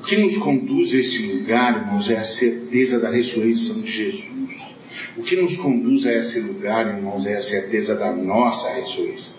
[0.00, 4.76] O que nos conduz a esse lugar, irmãos, é a certeza da ressurreição de Jesus.
[5.16, 9.36] O que nos conduz a esse lugar, irmãos, é a certeza da nossa ressurreição.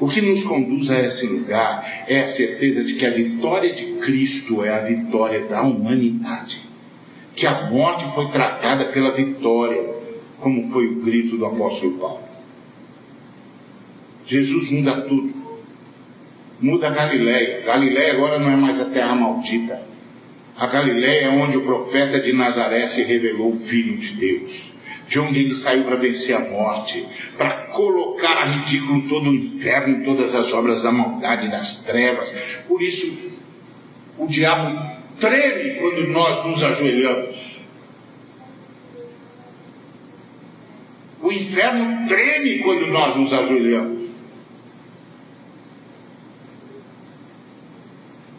[0.00, 3.84] O que nos conduz a esse lugar é a certeza de que a vitória de
[4.00, 6.71] Cristo é a vitória da humanidade
[7.34, 9.82] que a morte foi tratada pela vitória,
[10.40, 12.22] como foi o grito do apóstolo Paulo.
[14.26, 15.42] Jesus muda tudo.
[16.60, 17.62] Muda a Galileia.
[17.62, 19.82] Galileia agora não é mais a terra maldita.
[20.56, 24.72] A Galileia é onde o profeta de Nazaré se revelou o Filho de Deus.
[25.08, 27.04] De onde ele saiu para vencer a morte,
[27.36, 32.32] para colocar a ridículo todo o inferno, todas as obras da maldade, das trevas.
[32.68, 33.12] Por isso,
[34.18, 37.52] o diabo treme quando nós nos ajoelhamos.
[41.22, 44.10] O inferno treme quando nós nos ajoelhamos.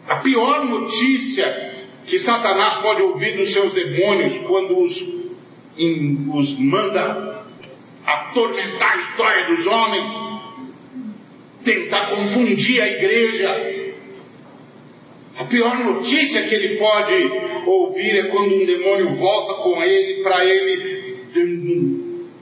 [0.06, 1.74] A pior notícia
[2.06, 5.00] que Satanás pode ouvir dos seus demônios quando os,
[5.78, 7.44] in, os manda
[8.04, 10.34] atormentar a história dos homens
[11.64, 13.73] tentar confundir a igreja.
[15.36, 17.14] A pior notícia que ele pode
[17.66, 20.94] ouvir é quando um demônio volta com ele para ele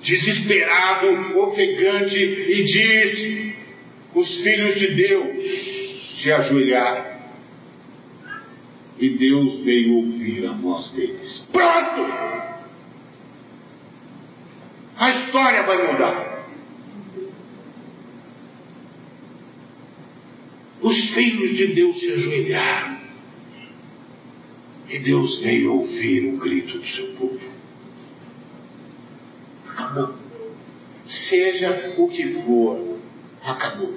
[0.03, 3.55] desesperado, ofegante e diz:
[4.15, 7.13] os filhos de Deus se ajoelharam.
[8.99, 11.49] E Deus veio ouvir a voz deles.
[11.51, 12.03] Pronto!
[14.97, 16.32] A história vai mudar.
[20.83, 22.97] Os filhos de Deus se ajoelharam.
[24.89, 27.41] E Deus veio ouvir o grito do seu povo.
[29.69, 30.15] Acabou.
[31.07, 32.99] Seja o que for,
[33.43, 33.95] acabou.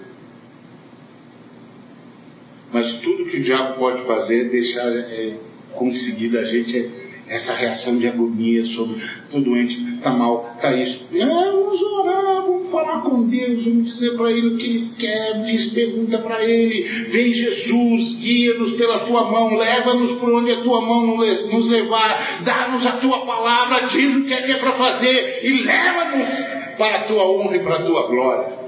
[2.72, 5.38] Mas tudo que o diabo pode fazer é deixar é,
[5.74, 11.08] conseguir da gente essa reação de agonia sobre estou doente, está mal, está isso.
[11.12, 15.74] Vamos orar, vamos falar com Deus, vamos dizer para Ele o que Ele quer, diz,
[15.74, 21.18] pergunta para Ele, vem Jesus, guia-nos pela tua mão, leva-nos por onde a tua mão
[21.18, 25.64] nos levar, dá-nos a tua palavra, diz o que é que é para fazer e
[25.64, 26.30] leva-nos
[26.78, 28.66] para a tua honra e para a tua glória.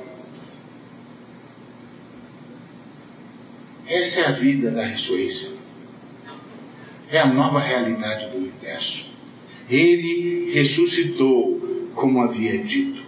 [3.87, 5.57] Essa é a vida da ressurreição.
[7.09, 9.05] É a nova realidade do universo.
[9.69, 13.01] Ele ressuscitou, como havia dito.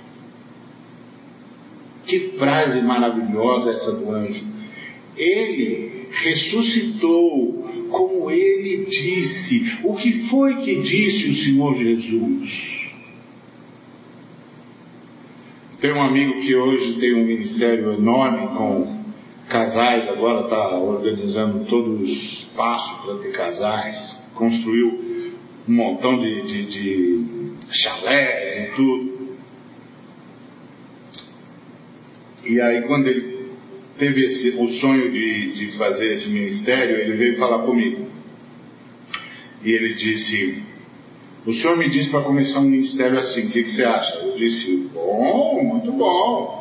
[2.06, 4.44] Que frase maravilhosa essa do anjo.
[5.16, 9.78] Ele ressuscitou, como ele disse.
[9.84, 12.80] O que foi que disse o Senhor Jesus?
[15.80, 18.99] Tem um amigo que hoje tem um ministério enorme com
[19.50, 25.36] casais, agora está organizando todo o espaço para ter casais, construiu
[25.68, 29.38] um montão de, de, de chalés e tudo.
[32.46, 33.50] E aí quando ele
[33.98, 38.08] teve esse, o sonho de, de fazer esse ministério, ele veio falar comigo.
[39.64, 40.64] E ele disse,
[41.46, 44.16] o senhor me disse para começar um ministério assim, o que, que você acha?
[44.20, 46.59] Eu disse, bom, muito bom.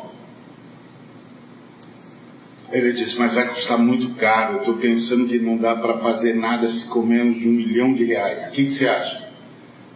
[2.71, 4.53] Ele disse, mas vai custar muito caro.
[4.53, 8.03] Eu estou pensando que não dá para fazer nada com menos de um milhão de
[8.03, 8.47] reais.
[8.47, 9.29] O que, que você acha?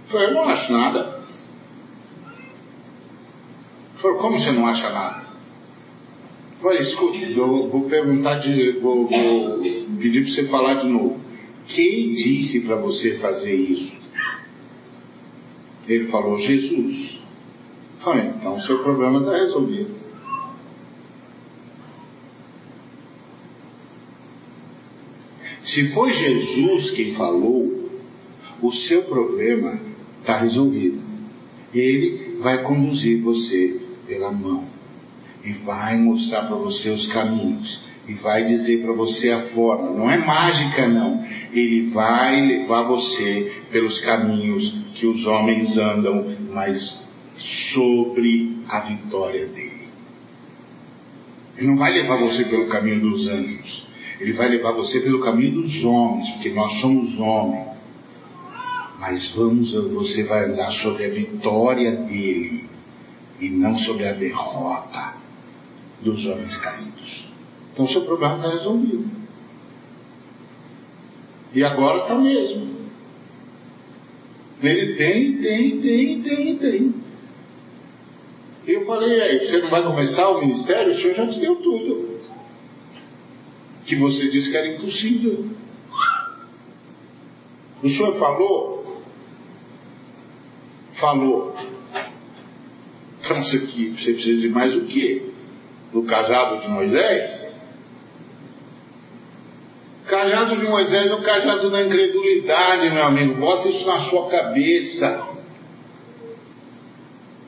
[0.05, 0.99] Eu falei, eu não acho nada.
[3.93, 5.23] Ele falou, como você não acha nada?
[6.57, 8.79] Eu falei, escute, eu vou perguntar de.
[8.79, 9.59] vou, vou
[9.99, 11.21] pedir para você falar de novo.
[11.67, 13.95] Quem disse para você fazer isso?
[15.87, 17.19] Ele falou, Jesus.
[17.97, 20.02] Eu falei, então seu problema está resolvido.
[25.63, 27.89] Se foi Jesus quem falou,
[28.61, 29.79] o seu problema
[30.19, 31.01] está resolvido.
[31.73, 34.65] Ele vai conduzir você pela mão
[35.43, 39.91] e vai mostrar para você os caminhos e vai dizer para você a forma.
[39.91, 41.25] Não é mágica, não.
[41.51, 47.03] Ele vai levar você pelos caminhos que os homens andam, mas
[47.73, 49.87] sobre a vitória dele.
[51.57, 53.92] Ele não vai levar você pelo caminho dos anjos.
[54.19, 57.73] Ele vai levar você pelo caminho dos homens, porque nós somos homens.
[58.99, 62.65] Mas vamos, você vai andar sobre a vitória dele
[63.39, 65.15] e não sobre a derrota
[66.01, 67.25] dos homens caídos.
[67.73, 69.05] Então seu problema está resolvido.
[71.53, 72.73] E agora está mesmo.
[74.61, 76.93] Ele tem, tem, tem, tem, tem.
[78.65, 80.93] Eu falei, aí, você não vai começar o ministério?
[80.93, 82.02] O senhor já te deu tudo
[83.85, 85.49] que você disse que era impossível.
[87.81, 89.03] O senhor falou?
[90.95, 91.55] Falou.
[93.19, 95.29] Então você, você precisa de mais o quê?
[95.91, 97.43] Do cajado de Moisés?
[100.05, 103.35] Cajado de Moisés é o cajado da incredulidade, meu amigo.
[103.35, 105.33] Bota isso na sua cabeça.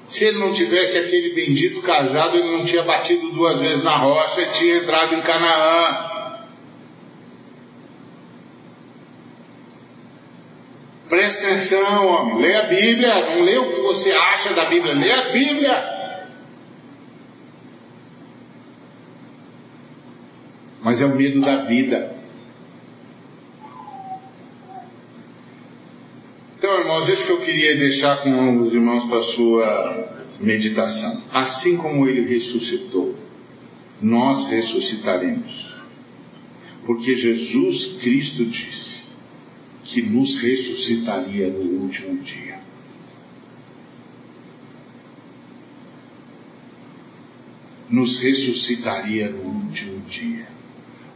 [0.09, 4.41] Se ele não tivesse aquele bendito cajado, ele não tinha batido duas vezes na rocha
[4.41, 6.14] e tinha entrado em Canaã.
[11.15, 12.41] Presta atenção, homem.
[12.41, 13.35] Lê a Bíblia.
[13.35, 14.93] Não lê o que você acha da Bíblia.
[14.93, 15.95] Lê a Bíblia.
[20.83, 22.17] Mas é o medo da vida.
[26.57, 31.21] Então, irmãos, isso que eu queria deixar com os irmãos para sua meditação.
[31.31, 33.15] Assim como ele ressuscitou,
[34.01, 35.75] nós ressuscitaremos.
[36.85, 39.04] Porque Jesus Cristo disse:
[39.85, 42.65] que nos ressuscitaria no último dia.
[47.89, 50.47] nos ressuscitaria no último dia.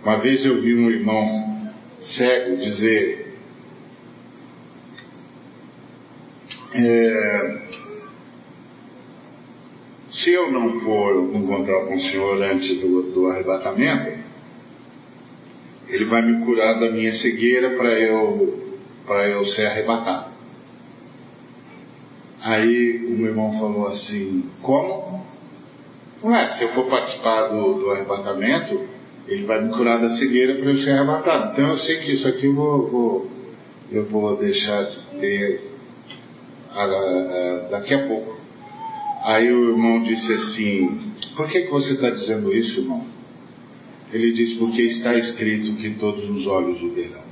[0.04, 3.36] Uma vez eu vi um irmão cego dizer:
[6.74, 7.62] é,
[10.10, 14.20] se eu não for encontrar com o Senhor antes do, do arrebatamento,
[15.90, 18.59] Ele vai me curar da minha cegueira para eu,
[19.16, 20.30] eu ser arrebatado.
[22.42, 25.26] Aí o meu irmão falou assim: Como?
[26.24, 28.88] Ué, se eu for participar do, do arrebatamento,
[29.28, 31.54] ele vai me curar da cegueira para eu ser arrebatado.
[31.54, 33.32] Então eu sei que isso aqui eu vou, vou
[33.92, 35.62] eu vou deixar de ter
[36.72, 38.38] a, a, daqui a pouco.
[39.24, 43.06] Aí o irmão disse assim: Por que, que você está dizendo isso, irmão?
[44.12, 47.29] Ele disse: Porque está escrito que todos os olhos o verão.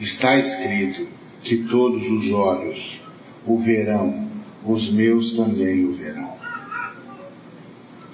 [0.00, 1.06] Está escrito
[1.42, 3.00] que todos os olhos
[3.46, 4.30] o verão,
[4.64, 6.36] os meus também o verão.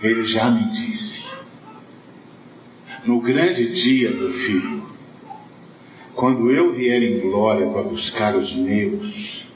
[0.03, 1.25] Ele já me disse.
[3.05, 4.83] No grande dia, meu filho,
[6.15, 9.47] quando eu vier em glória para buscar os meus,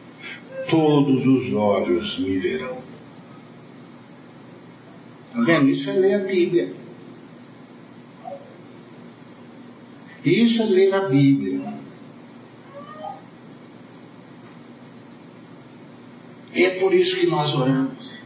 [0.68, 2.78] todos os olhos me verão.
[5.28, 5.68] Está vendo?
[5.68, 6.72] Isso é ler a Bíblia.
[10.24, 11.69] Isso é ler a Bíblia.
[16.60, 18.20] E é por isso que nós oramos.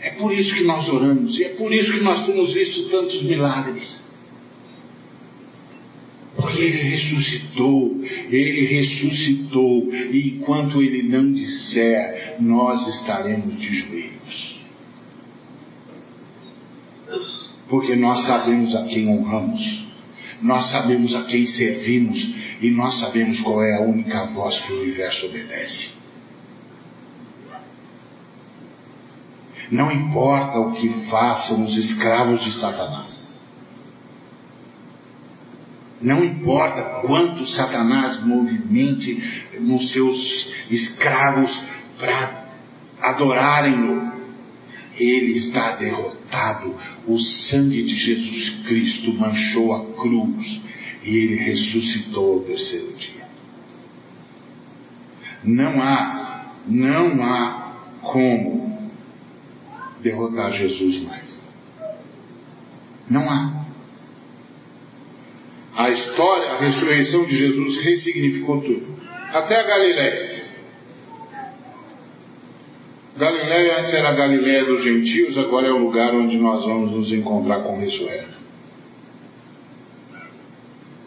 [0.00, 1.36] É por isso que nós oramos.
[1.36, 4.08] E é por isso que nós temos visto tantos milagres.
[6.36, 14.60] Porque ele ressuscitou, ele ressuscitou, e enquanto ele não disser, nós estaremos de joelhos.
[17.68, 19.85] Porque nós sabemos a quem honramos,
[20.42, 22.18] nós sabemos a quem servimos,
[22.60, 25.96] e nós sabemos qual é a única voz que o universo obedece.
[29.70, 33.26] Não importa o que façam os escravos de Satanás.
[36.00, 41.50] Não importa quanto Satanás movimente nos seus escravos
[41.98, 42.44] para
[43.00, 44.05] adorarem-no,
[44.98, 46.74] ele está derrotado.
[47.06, 50.60] O sangue de Jesus Cristo manchou a cruz
[51.02, 53.26] e ele ressuscitou ao terceiro dia.
[55.44, 58.90] Não há, não há como
[60.02, 61.46] derrotar Jesus mais.
[63.08, 63.66] Não há.
[65.76, 68.96] A história, a ressurreição de Jesus ressignificou tudo.
[69.32, 70.35] Até a Galileia.
[73.16, 77.12] Galileia antes era a Galileia dos gentios, agora é o lugar onde nós vamos nos
[77.12, 78.36] encontrar com o ressurreto.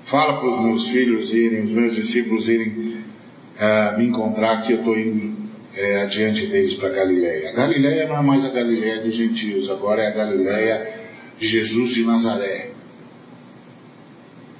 [0.05, 4.79] Fala para os meus filhos irem, os meus discípulos irem uh, me encontrar que eu
[4.79, 5.37] estou indo
[5.75, 7.49] é, adiante deles para Galiléia.
[7.51, 10.99] A Galiléia não é mais a Galiléia dos gentios, agora é a Galiléia
[11.39, 12.71] de Jesus de Nazaré.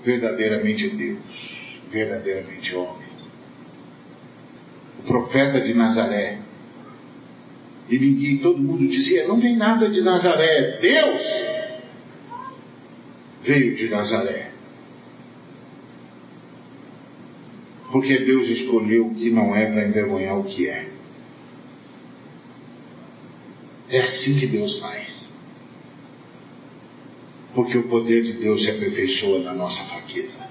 [0.06, 1.58] Verdadeiramente Deus,
[1.92, 3.10] verdadeiramente homem.
[5.00, 6.49] O profeta de Nazaré.
[7.90, 11.22] E ninguém, todo mundo dizia, não vem nada de Nazaré, Deus
[13.42, 14.52] veio de Nazaré.
[17.92, 20.88] Porque Deus escolheu o que não é para envergonhar o que é.
[23.90, 25.36] É assim que Deus faz.
[27.56, 30.48] Porque o poder de Deus se aperfeiçoa na nossa fraqueza.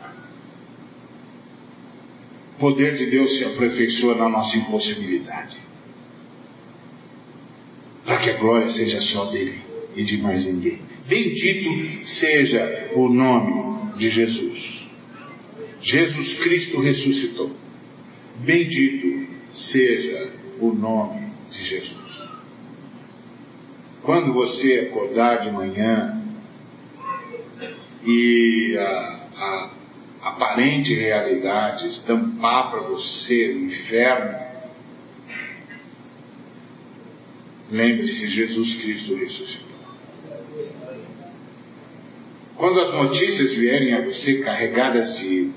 [2.57, 5.68] O poder de Deus se aperfeiçoa na nossa impossibilidade.
[8.09, 9.59] Para que a glória seja só dele
[9.95, 10.81] e de mais ninguém.
[11.07, 14.83] Bendito seja o nome de Jesus.
[15.83, 17.51] Jesus Cristo ressuscitou.
[18.39, 21.21] Bendito seja o nome
[21.51, 22.23] de Jesus.
[24.03, 26.23] Quando você acordar de manhã
[28.07, 29.71] e a, a
[30.23, 34.48] aparente realidade estampar para você o inferno,
[37.71, 39.69] lembre-se, Jesus Cristo ressuscitou.
[42.57, 45.51] Quando as notícias vierem a você carregadas de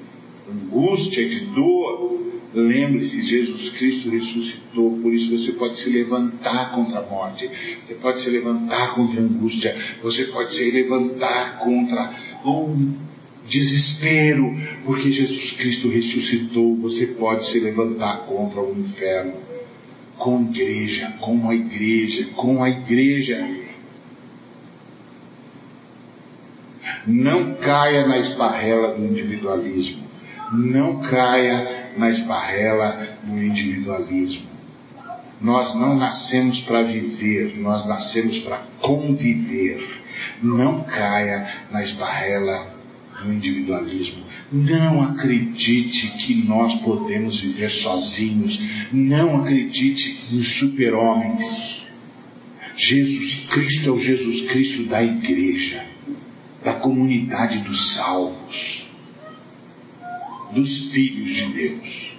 [0.48, 2.22] angústia, de dor,
[2.54, 7.50] lembre-se, Jesus Cristo ressuscitou, por isso você pode se levantar contra a morte,
[7.82, 12.14] você pode se levantar contra a angústia, você pode se levantar contra
[12.46, 12.76] o
[13.48, 14.56] desespero,
[14.86, 19.51] porque Jesus Cristo ressuscitou, você pode se levantar contra o inferno,
[20.24, 23.48] com a igreja, com a igreja, com a igreja.
[27.08, 30.12] Não caia na esparrela do individualismo
[30.52, 34.52] não caia na esparrela do individualismo.
[35.40, 39.82] Nós não nascemos para viver, nós nascemos para conviver.
[40.44, 42.68] Não caia na esparrela
[43.22, 44.24] do individualismo.
[44.52, 48.60] Não acredite que nós podemos viver sozinhos.
[48.92, 51.82] Não acredite nos super-homens.
[52.76, 55.86] Jesus Cristo é o Jesus Cristo da igreja,
[56.64, 58.84] da comunidade dos salvos,
[60.54, 62.12] dos filhos de Deus.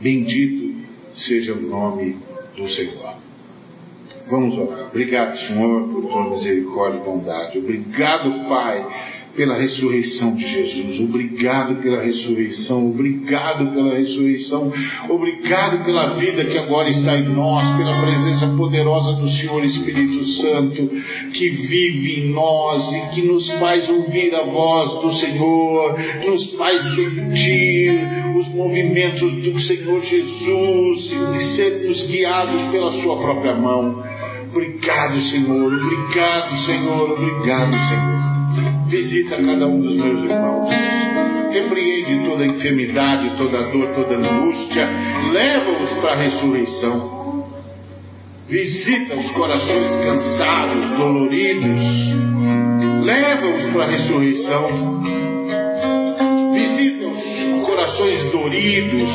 [0.00, 0.76] Bendito
[1.14, 2.18] seja o nome
[2.56, 3.16] do Senhor.
[4.30, 4.88] Vamos orar.
[4.88, 7.58] Obrigado, Senhor, por tua misericórdia e bondade.
[7.58, 10.98] Obrigado, Pai pela ressurreição de Jesus.
[10.98, 12.90] Obrigado pela ressurreição.
[12.90, 14.72] Obrigado pela ressurreição.
[15.08, 20.90] Obrigado pela vida que agora está em nós, pela presença poderosa do Senhor Espírito Santo,
[21.32, 25.96] que vive em nós e que nos faz ouvir a voz do Senhor,
[26.26, 27.92] nos faz sentir
[28.36, 34.02] os movimentos do Senhor Jesus e sermos guiados pela Sua própria mão.
[34.50, 35.72] Obrigado, Senhor.
[35.72, 37.12] Obrigado, Senhor.
[37.12, 38.27] Obrigado, Senhor.
[38.88, 40.70] Visita cada um dos meus irmãos.
[41.52, 44.88] Repreende toda enfermidade, toda dor, toda angústia.
[45.30, 47.44] Leva-os para a ressurreição.
[48.48, 51.80] Visita os corações cansados, doloridos.
[53.02, 55.00] Leva-os para a ressurreição.
[56.54, 59.10] Visita os corações doridos.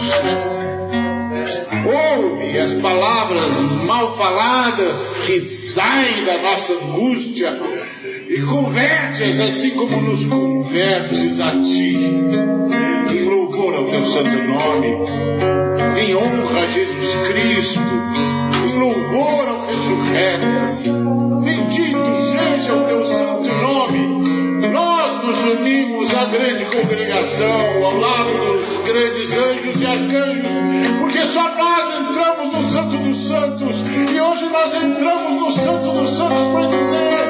[1.86, 5.40] Ouve as palavras mal faladas que
[5.74, 7.60] saem da nossa angústia
[8.34, 11.96] e converte-as assim como nos convertes a ti,
[13.12, 14.88] em louvor ao teu santo nome,
[16.00, 17.80] em honra a Jesus Cristo,
[18.66, 21.44] em louvor ao ressurreto.
[21.44, 22.00] Bendito
[22.32, 24.24] seja o teu santo nome.
[24.72, 31.56] Nós nos unimos à grande congregação, ao lado dos grandes anjos e arcanjos, porque só
[31.56, 33.76] nós entramos no Santo dos Santos,
[34.12, 37.23] e hoje nós entramos no Santo dos Santos para dizer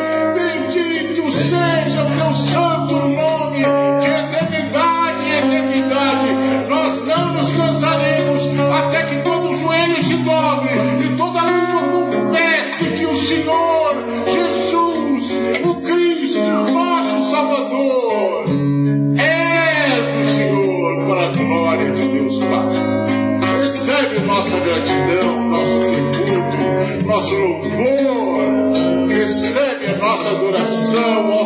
[2.35, 3.64] santo nome
[3.99, 6.68] de eternidade em eternidade.
[6.69, 8.41] Nós não nos cansaremos
[8.73, 10.73] até que todo joelho se dobre
[11.05, 13.95] e toda língua confesse que o Senhor
[14.26, 15.31] Jesus,
[15.65, 18.45] o Cristo, nosso Salvador,
[19.18, 23.03] é o Senhor para a glória de Deus Pai.
[23.60, 28.43] Recebe nossa gratidão, nosso tributo, nosso louvor.
[29.07, 31.43] Recebe a nossa adoração ao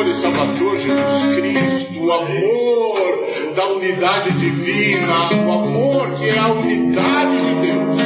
[0.00, 6.48] Senhor e Salvador Jesus Cristo, o amor da unidade divina, o amor que é a
[6.48, 8.00] unidade de Deus,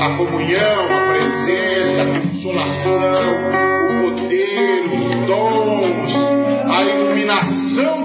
[0.00, 3.32] a comunhão, a presença, a consolação,
[3.88, 6.12] o poder, os dons,
[6.70, 7.99] a iluminação